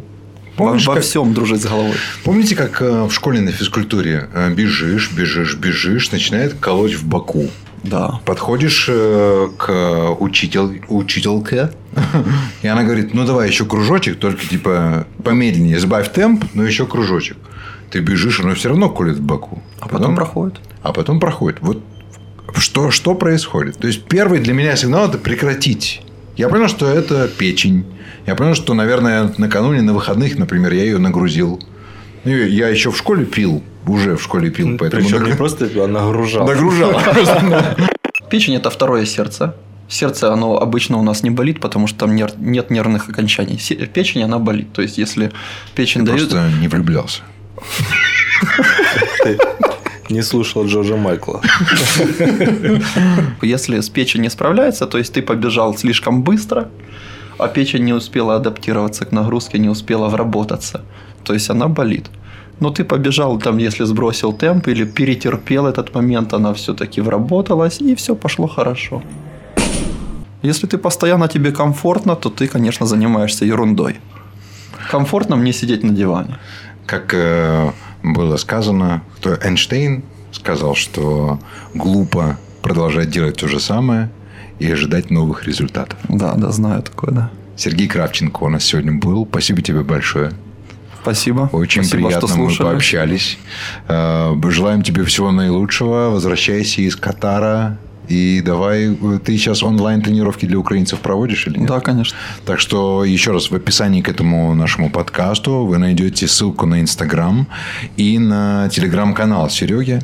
[0.56, 1.04] Помнишь, во, во как...
[1.04, 1.94] всем дружить с головой.
[2.22, 7.48] Помните, как э, в школе на физкультуре э, бежишь, бежишь, бежишь, начинает колоть в боку.
[7.82, 8.20] Да.
[8.24, 11.70] Подходишь э, к учитель, учительке,
[12.62, 17.36] и она говорит, ну давай еще кружочек, только типа помедленнее, сбавь темп, но еще кружочек
[17.94, 19.62] ты бежишь, оно все равно колет в боку.
[19.78, 20.60] А потом, потом проходит.
[20.82, 21.58] А потом проходит.
[21.60, 21.80] Вот
[22.56, 23.78] что, что происходит?
[23.78, 26.02] То есть, первый для меня сигнал– это прекратить.
[26.36, 27.86] Я понял, что это печень.
[28.26, 31.62] Я понял, что, наверное, накануне на выходных, например, я ее нагрузил.
[32.24, 33.62] Ну, я еще в школе пил.
[33.86, 34.76] Уже в школе пил.
[34.78, 35.30] Поэтому Причем нагру...
[35.30, 36.46] не просто пил, а нагружал.
[36.46, 36.98] Нагружал.
[38.30, 39.54] Печень– это второе сердце.
[39.88, 43.60] Сердце, оно обычно у нас не болит, потому что там нет нервных окончаний.
[43.92, 44.72] Печень, она болит.
[44.72, 45.32] То есть, если
[45.74, 46.30] печень дает...
[46.30, 47.20] просто не влюблялся.
[49.22, 49.38] Ты
[50.10, 51.40] не слушал Джорджа Майкла.
[53.42, 56.70] Если с печень не справляется, то есть ты побежал слишком быстро,
[57.38, 60.80] а печень не успела адаптироваться к нагрузке, не успела вработаться.
[61.24, 62.06] То есть она болит.
[62.60, 67.94] Но ты побежал там, если сбросил темп или перетерпел этот момент, она все-таки вработалась, и
[67.94, 69.02] все пошло хорошо.
[70.42, 73.96] Если ты постоянно тебе комфортно, то ты, конечно, занимаешься ерундой.
[74.90, 76.38] Комфортно мне сидеть на диване
[76.86, 77.70] как э,
[78.02, 81.38] было сказано, кто Эйнштейн сказал, что
[81.74, 84.10] глупо продолжать делать то же самое
[84.64, 85.98] и ожидать новых результатов.
[86.08, 87.30] Да, да, знаю такое, да.
[87.56, 89.26] Сергей Кравченко у нас сегодня был.
[89.30, 90.32] Спасибо тебе большое.
[91.02, 91.50] Спасибо.
[91.52, 92.66] Очень Спасибо, приятно что мы слушали.
[92.68, 93.38] пообщались.
[93.88, 96.08] Э, Желаем тебе всего наилучшего.
[96.10, 97.78] Возвращайся из Катара.
[98.08, 98.94] И давай,
[99.24, 101.68] ты сейчас онлайн-тренировки для украинцев проводишь или нет?
[101.68, 102.16] Да, конечно.
[102.44, 107.46] Так что еще раз в описании к этому нашему подкасту вы найдете ссылку на Инстаграм
[107.96, 110.00] и на Телеграм-канал Сереги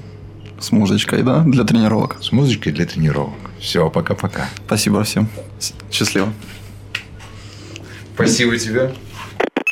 [0.59, 2.17] С музычкой, да, для тренировок.
[2.23, 3.50] с музычкой для тренировок.
[3.61, 4.49] Все, пока-пока.
[4.67, 5.29] Спасибо всем.
[5.91, 6.33] Счастливо.
[8.15, 8.93] Спасибо тебе.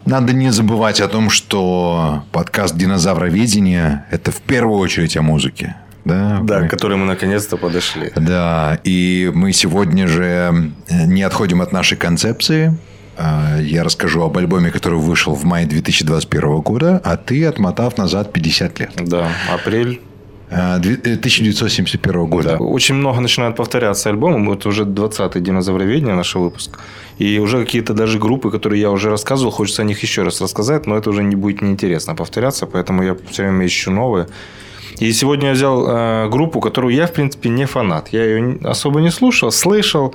[0.05, 5.77] Надо не забывать о том, что подкаст «Динозавроведение»– это в первую очередь о музыке.
[6.05, 8.13] Да, Да, Мы- к которой мы наконец-то подошли.
[8.17, 12.79] Да, и мы сегодня же э, не отходим от нашей концепции.
[13.19, 18.33] А, Я расскажу об альбоме, который вышел в мае 2021 года, а ты, отмотав назад
[18.33, 18.93] 50 лет.
[18.97, 20.01] Да, апрель.
[20.51, 22.57] А, две- э, 1971 года.
[22.59, 22.65] Да.
[22.65, 24.55] Очень много начинают повторяться альбомы.
[24.55, 26.79] Это уже 20-й динозавроведение наш выпуск.
[27.19, 30.87] И уже какие-то даже группы, которые я уже рассказывал, хочется о них еще раз рассказать,
[30.87, 34.27] но это уже не будет неинтересно повторяться, поэтому я все время ищу новые.
[35.01, 38.09] И сегодня я взял э, группу, которую я, в принципе, не фанат.
[38.13, 40.15] Я ее особо не слушал, слышал,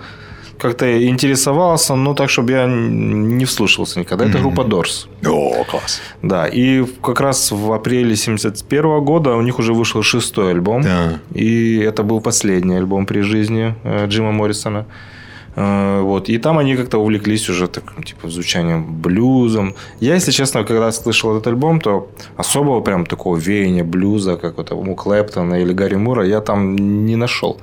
[0.63, 4.25] как-то интересовался, но так, чтобы я не вслушивался никогда.
[4.25, 5.07] Это группа Doors.
[5.25, 6.01] О, класс.
[6.21, 10.81] Да, и как раз в апреле 71 года у них уже вышел шестой альбом.
[10.81, 11.19] Да.
[11.35, 14.85] И это был последний альбом при жизни э, Джима Моррисона.
[15.55, 16.29] Э, Вот.
[16.29, 19.73] И там они как-то увлеклись уже таким, типа, звучанием блюзом.
[19.99, 22.07] Я, если честно, когда слышал этот альбом, то
[22.37, 27.15] особого прям такого веяния блюза, как вот у Клэптона или Гарри Мура, я там не
[27.15, 27.57] нашел.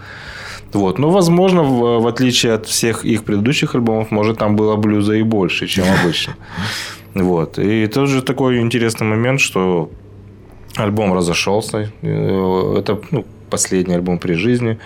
[0.73, 0.99] Вот.
[0.99, 5.23] Но, возможно, в, в отличие от всех их предыдущих альбомов, может, там было блюза и
[5.23, 6.35] больше, чем обычно.
[7.15, 7.59] Вот.
[7.59, 9.91] И тоже такой интересный момент, что
[10.77, 11.91] альбом разошелся.
[12.03, 14.79] Э, Это ну, последний альбом при жизни.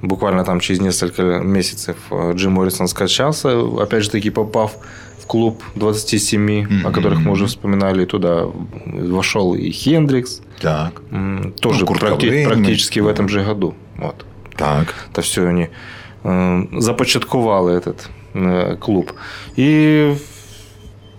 [0.00, 3.48] Буквально там через несколько месяцев э, Джим Моррисон скачался,
[3.82, 4.76] опять же таки попав
[5.18, 8.04] в клуб 27, о которых мы уже вспоминали.
[8.04, 8.44] Туда
[8.86, 11.00] вошел и Хендрикс, Так,
[11.60, 13.74] тоже Ну, практи- практически в этом же году.
[13.96, 14.24] Вот.
[14.56, 14.94] Так.
[15.10, 15.68] Это все они
[16.24, 19.12] э, започаткували этот э, клуб.
[19.56, 20.16] И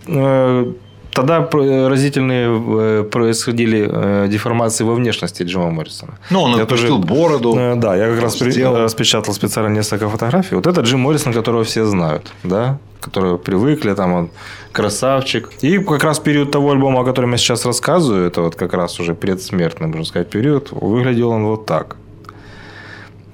[0.07, 0.73] э,
[1.11, 1.49] тогда
[1.89, 6.13] разительные э, происходили э, деформации во внешности Джима Моррисона.
[6.29, 7.55] Ну, он Я отпустил тоже- бороду.
[7.57, 8.77] Э, Да, я как раз Сделал.
[8.77, 10.55] распечатал специально несколько фотографий.
[10.55, 14.29] Вот это Джим Моррисон, которого все знают, да, которые привыкли, там он
[14.71, 15.49] красавчик.
[15.61, 18.99] И как раз период того альбома, о котором я сейчас рассказываю, это вот как раз
[18.99, 21.95] уже предсмертный, можно сказать, период, выглядел он вот так.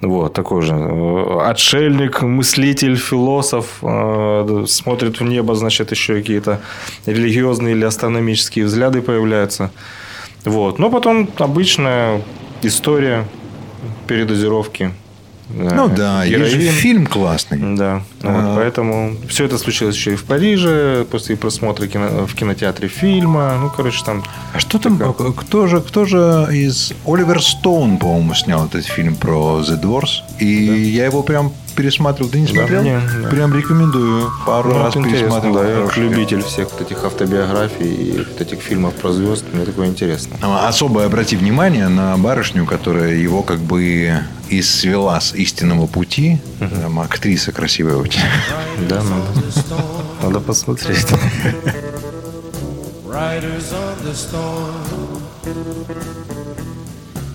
[0.01, 6.61] Вот, такой же э, отшельник, мыслитель, философ, э, смотрит в небо, значит, еще какие-то
[7.05, 9.71] религиозные или астрономические взгляды появляются.
[10.45, 10.79] Вот.
[10.79, 12.21] Но потом обычная
[12.61, 13.25] история
[14.07, 14.93] передозировки.
[15.49, 17.75] Ну да, есть же фильм классный.
[17.75, 18.55] Да, вот, А.
[18.55, 23.57] поэтому все это случилось еще и в Париже после просмотра кино- в кинотеатре фильма.
[23.59, 24.23] Ну, короче, там
[24.53, 25.31] А что там, Такая.
[25.31, 26.93] кто же, кто же из...
[27.05, 30.21] Оливер Стоун, по-моему, снял этот фильм про The Doors.
[30.39, 32.29] И я его прям пересматривал.
[32.31, 32.83] Ты не Да, смотрел?
[32.83, 33.29] не, да.
[33.29, 34.31] Прям рекомендую.
[34.45, 35.55] Пару Ну, раз пересматривал.
[35.55, 39.45] да, я как Хороший любитель всех вот этих автобиографий и вот этих фильмов про звезд,
[39.53, 40.35] мне такое интересно.
[40.41, 44.13] А, Особо обрати внимание на барышню, которая его как бы
[44.49, 46.39] и свела с истинного пути.
[46.59, 48.21] Там актриса красивая очень.
[48.87, 49.25] Да, надо,
[50.23, 51.05] надо посмотреть.
[53.05, 54.73] riders on the storm.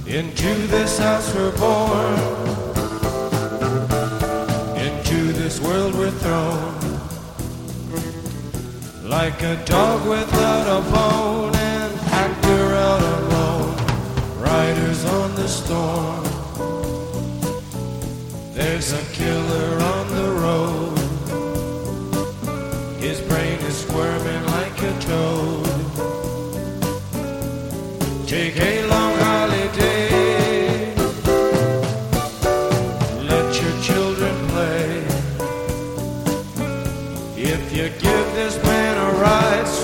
[0.06, 2.43] Into this house we're born.
[5.54, 6.74] This world we're thrown.
[9.08, 11.92] Like a dog without a bone and
[12.22, 13.76] actor out alone.
[14.40, 16.24] Riders on the storm.
[18.52, 20.98] There's a killer on the road.
[22.98, 25.66] His brain is squirming like a toad.
[28.26, 28.93] Take a
[39.04, 39.83] your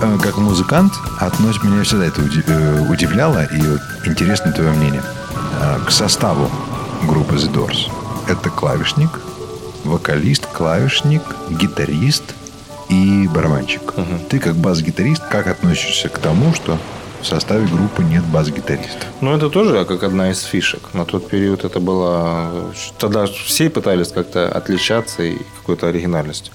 [0.00, 5.02] Как э, как музыкант, относишь, меня всегда это э, удивляло, и вот интересно твое мнение,
[5.60, 6.50] э, к составу
[7.08, 7.90] группы The Doors.
[8.28, 9.20] Это клавишник,
[9.84, 12.34] вокалист, клавишник, гитарист
[12.88, 13.94] и барабанщик.
[14.28, 16.78] Ты как бас-гитарист, как относишься к тому, что
[17.22, 19.06] в составе группы нет бас-гитариста?
[19.20, 20.92] Ну, это тоже как одна из фишек.
[20.92, 22.72] На тот период это было...
[22.98, 26.52] Тогда все пытались как-то отличаться и какой-то оригинальностью.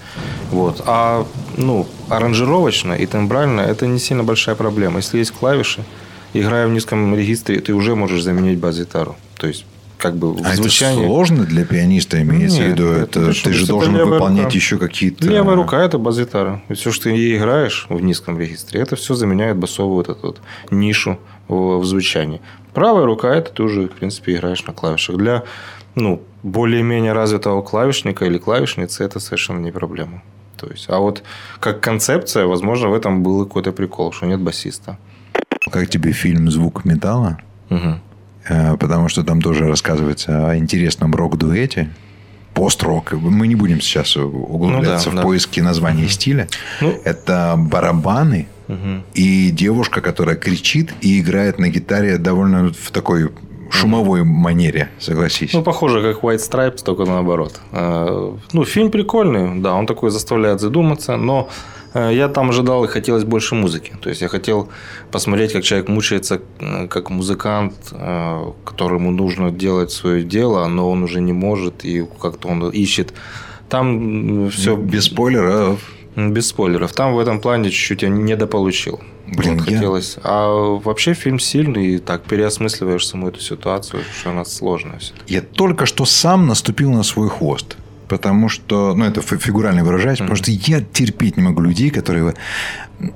[0.51, 0.83] Вот.
[0.85, 1.25] А,
[1.57, 4.97] ну, аранжировочно и тембрально это не сильно большая проблема.
[4.97, 5.83] Если есть клавиши,
[6.33, 9.15] играя в низком регистре, ты уже можешь заменить бас-гитару.
[9.37, 9.65] То есть,
[9.97, 10.99] как бы в А звучании...
[10.99, 12.87] это сложно для пианиста, имеется в Нет, виду?
[12.91, 14.55] это Это, ты же должен выполнять рука.
[14.55, 15.27] еще какие-то...
[15.27, 16.61] Левая рука– это бас-гитара.
[16.69, 20.27] И все, что ты ей играешь в низком регистре, это все заменяет басовую вот эту
[20.27, 20.41] вот
[20.71, 22.41] нишу в, в звучании.
[22.73, 25.17] Правая рука– это ты уже, в принципе, играешь на клавишах.
[25.17, 25.43] Для
[25.95, 30.23] ну, более-менее развитого клавишника или клавишницы это совершенно не проблема.
[30.61, 31.23] То есть, а вот
[31.59, 34.97] как концепция, возможно, в этом был какой-то прикол, что нет басиста.
[35.71, 37.39] Как тебе фильм «Звук металла»?
[37.69, 41.89] Э, Потому что там тоже рассказывается о интересном рок-дуэте.
[42.53, 43.13] Пост-рок.
[43.13, 45.21] Мы не будем сейчас углубляться Ну да, в да.
[45.23, 46.47] поиски названия стиля.
[46.81, 46.93] Ну.
[47.05, 49.03] Это барабаны Мгм.
[49.15, 53.31] и девушка, которая кричит и играет на гитаре довольно в такой
[53.71, 55.53] шумовой манере, согласись.
[55.53, 57.59] Ну, похоже, как White Stripes, только наоборот.
[57.71, 61.47] Э, Ну, фильм прикольный, да, он такой заставляет задуматься, но
[61.93, 63.93] э, я там ожидал и хотелось больше музыки.
[64.01, 64.69] То есть, я хотел
[65.11, 71.03] посмотреть, как человек мучается, э, как музыкант, э, которому нужно делать свое дело, но он
[71.03, 73.13] уже не может, и как-то он ищет.
[73.69, 75.79] Там все Без спойлеров.
[76.15, 76.93] Без спойлеров.
[76.93, 78.99] Там в этом плане чуть-чуть я недополучил.
[79.27, 80.17] Блин, Вот я- хотелось.
[80.23, 80.49] А
[80.83, 85.85] вообще фильм сильный, и так переосмысливаешь саму эту ситуацию, что она сложная все Я только
[85.85, 87.77] что сам наступил на свой хвост.
[88.11, 92.33] Потому что, ну, это фи- фигурально выражаясь, потому что я терпеть не могу людей, которые...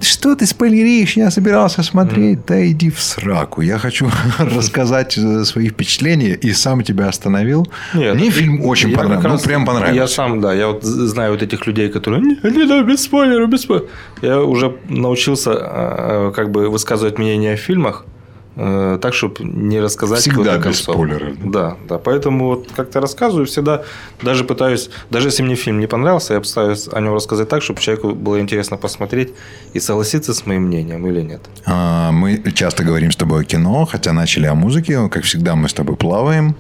[0.02, 1.18] Что ты спойлеришь?
[1.18, 2.40] Я собирался смотреть.
[2.48, 3.62] Да иди в сраку.
[3.62, 7.68] Я хочу рассказать э, свои впечатления и сам тебя остановил.
[7.94, 9.28] Нет, Мне фильм очень я понравился.
[9.28, 9.96] Ну, раз- прям понравился.
[10.02, 13.50] Я сам, да, я вот знаю вот этих людей, которые не, не, да, без спойлеров,
[13.50, 13.90] без спойлеров.
[14.22, 18.15] Я уже научился э, как бы высказывать мнение о фильмах э,
[18.56, 21.78] так, чтобы не рассказать Всегда без спойлеров, да?
[21.90, 21.98] Да.
[21.98, 23.84] Поэтому вот как-то рассказываю всегда,
[24.22, 27.82] даже пытаюсь, даже если мне фильм не понравился, я пытаюсь о нем рассказать так, чтобы
[27.82, 29.34] человеку было интересно посмотреть
[29.74, 31.42] и согласиться с моим мнением или нет.
[31.66, 35.10] А, Мы часто говорим с тобой о кино, хотя начали о музыке.
[35.10, 36.56] Как всегда, мы с тобой плаваем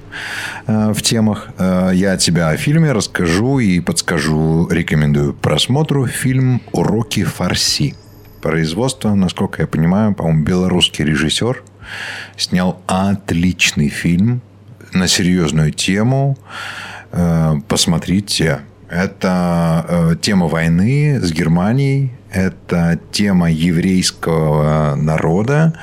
[0.68, 1.48] э, в темах.
[1.58, 7.96] Э, Я тебя о фильме расскажу и подскажу, рекомендую просмотру фильм «Уроки фарси».
[8.42, 11.64] Производство, насколько я понимаю, по-моему, белорусский режиссер
[12.38, 14.42] снял отличный фильм
[14.94, 16.38] на серьезную тему.
[17.12, 18.62] Э, Посмотрите.
[18.90, 22.12] Это э, тема войны с Германией.
[22.32, 25.80] Это тема еврейского народа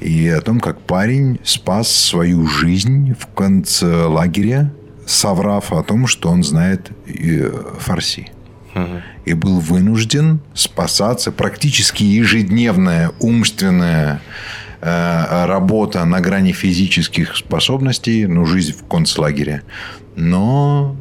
[0.00, 4.70] и о том, как парень спас свою жизнь в концлагере,
[5.04, 7.50] соврав о том, что он знает э,
[7.80, 8.30] фарси
[9.24, 11.32] и был вынужден спасаться.
[11.32, 14.20] Практически ежедневная умственная
[14.80, 19.62] работа на грани физических способностей, ну, жизнь в концлагере.
[20.16, 20.96] Но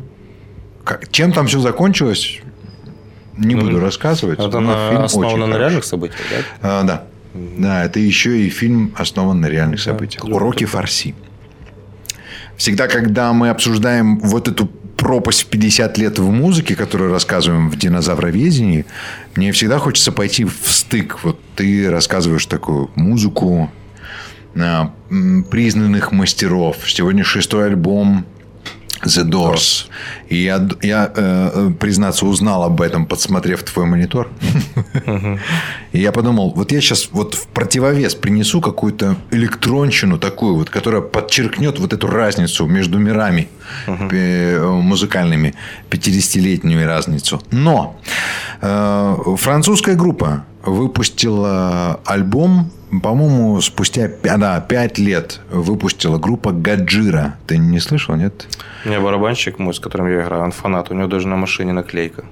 [0.84, 2.40] как- чем там все закончилось,
[3.38, 4.40] не буду рассказывать.
[4.40, 5.60] Это но фильм основано на хороший.
[5.60, 6.20] реальных событиях,
[6.62, 6.80] да?
[6.80, 7.04] А, да.
[7.34, 10.24] Да, это еще и фильм основан на реальных событиях.
[10.24, 11.16] люблю Уроки фарси.
[12.56, 14.70] Всегда, когда мы обсуждаем вот эту
[15.06, 18.88] пропасть в 50 лет в музыке, которую рассказываем в динозавроведении,
[19.36, 21.20] мне всегда хочется пойти в стык.
[21.22, 23.70] Вот ты рассказываешь такую музыку
[24.56, 24.92] а,
[25.52, 26.78] признанных мастеров.
[26.88, 28.26] Сегодня шестой альбом
[29.06, 29.86] The Doors.
[30.30, 34.30] И я, я э, э, признаться, узнал об этом, подсмотрев твой монитор.
[35.92, 41.02] И я подумал, вот я сейчас вот в противовес принесу какую-то электронщину такую вот, которая
[41.02, 43.48] подчеркнет вот эту разницу между мирами
[43.88, 45.54] э, музыкальными,
[45.90, 47.42] 50-летнюю разницу.
[47.52, 48.00] Но
[48.62, 52.72] э, французская группа выпустила альбом,
[53.02, 57.36] по-моему, спустя пя- да, 5 лет выпустила группа Гаджира.
[57.48, 58.48] Ты не слышал, нет?
[58.86, 60.92] У меня барабанщик мой, с которым я играю, он фанат.
[60.92, 62.24] У него даже на машине наклейка.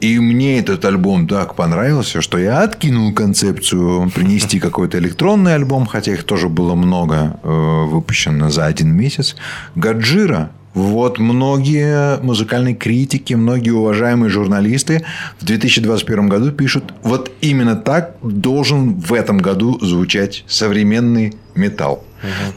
[0.00, 6.12] И мне этот альбом так понравился, что я откинул концепцию принести какой-то электронный альбом, хотя
[6.12, 7.48] их тоже было много э,
[7.86, 9.36] выпущено за один месяц.
[9.76, 10.50] Гаджира.
[10.74, 15.04] Вот многие музыкальные критики, многие уважаемые журналисты
[15.38, 22.04] в 2021 году пишут, вот именно так должен в этом году звучать современный металл.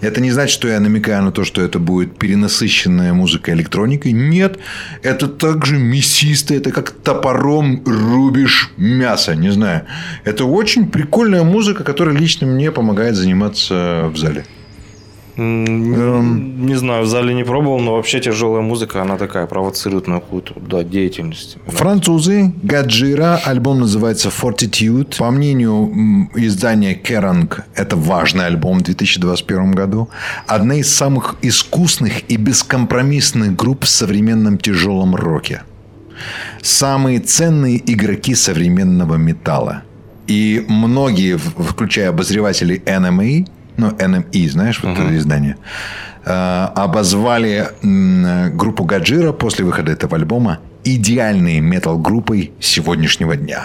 [0.01, 4.11] Это не значит, что я намекаю на то, что это будет перенасыщенная музыка электроникой.
[4.11, 4.59] Нет,
[5.01, 9.85] это также мясисто, это как топором рубишь мясо, не знаю.
[10.23, 14.45] Это очень прикольная музыка, которая лично мне помогает заниматься в зале.
[15.37, 20.15] М, Не знаю, в зале не пробовал, но вообще тяжелая музыка, она такая, провоцирует на
[20.15, 21.57] какую-то да, деятельность.
[21.67, 25.17] Французы, Гаджира, альбом называется Fortitude.
[25.17, 30.09] По мнению издания Kerrang, это важный альбом в 2021 году.
[30.47, 35.63] Одна из самых искусных и бескомпромиссных групп в современном тяжелом роке.
[36.61, 39.83] Самые ценные игроки современного металла.
[40.27, 45.57] И многие, включая обозревателей NME, ну, NME, знаешь, вот это издание,
[46.25, 47.69] э, обозвали
[48.55, 53.63] группу Гаджира после выхода этого альбома идеальной метал-группой сегодняшнего дня.